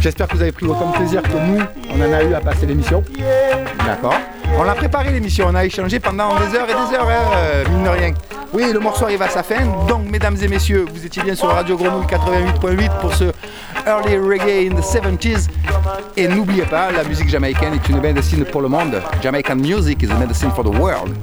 J'espère 0.00 0.28
que 0.28 0.36
vous 0.36 0.42
avez 0.42 0.52
pris 0.52 0.66
autant 0.66 0.90
de 0.90 0.96
plaisir 0.96 1.22
que 1.22 1.28
nous, 1.28 1.60
on 1.90 2.00
en 2.00 2.12
a 2.12 2.22
eu 2.24 2.34
à 2.34 2.40
passer 2.40 2.66
l'émission. 2.66 3.02
D'accord. 3.86 4.14
On 4.58 4.62
l'a 4.62 4.74
préparé 4.74 5.12
l'émission, 5.12 5.46
on 5.48 5.54
a 5.54 5.64
échangé 5.64 6.00
pendant 6.00 6.34
des 6.38 6.54
heures 6.56 6.68
et 6.68 6.74
des 6.74 6.96
heures, 6.96 7.08
hein, 7.08 7.32
euh, 7.34 7.64
mine 7.68 7.84
de 7.84 7.88
rien. 7.88 8.12
Oui, 8.52 8.72
le 8.72 8.80
morceau 8.80 9.04
arrive 9.04 9.22
à 9.22 9.28
sa 9.28 9.42
fin. 9.42 9.64
Donc, 9.88 10.10
mesdames 10.10 10.36
et 10.42 10.48
messieurs, 10.48 10.84
vous 10.92 11.06
étiez 11.06 11.22
bien 11.22 11.34
sur 11.34 11.48
Radio 11.48 11.76
Grenouille 11.76 12.06
88.8 12.06 13.00
pour 13.00 13.14
ce 13.14 13.32
Early 13.86 14.18
Reggae 14.18 14.70
in 14.70 14.74
the 14.74 14.84
70s. 14.84 15.48
Et 16.16 16.26
n'oubliez 16.26 16.64
pas, 16.64 16.90
la 16.90 17.04
musique 17.04 17.28
jamaïcaine 17.28 17.74
est 17.74 17.88
une 17.88 18.00
médecine 18.00 18.44
pour 18.44 18.60
le 18.60 18.68
monde. 18.68 19.00
Jamaican 19.22 19.56
music 19.56 20.02
is 20.02 20.10
a 20.10 20.18
medicine 20.18 20.50
for 20.50 20.64
the 20.64 20.76
world. 20.76 21.16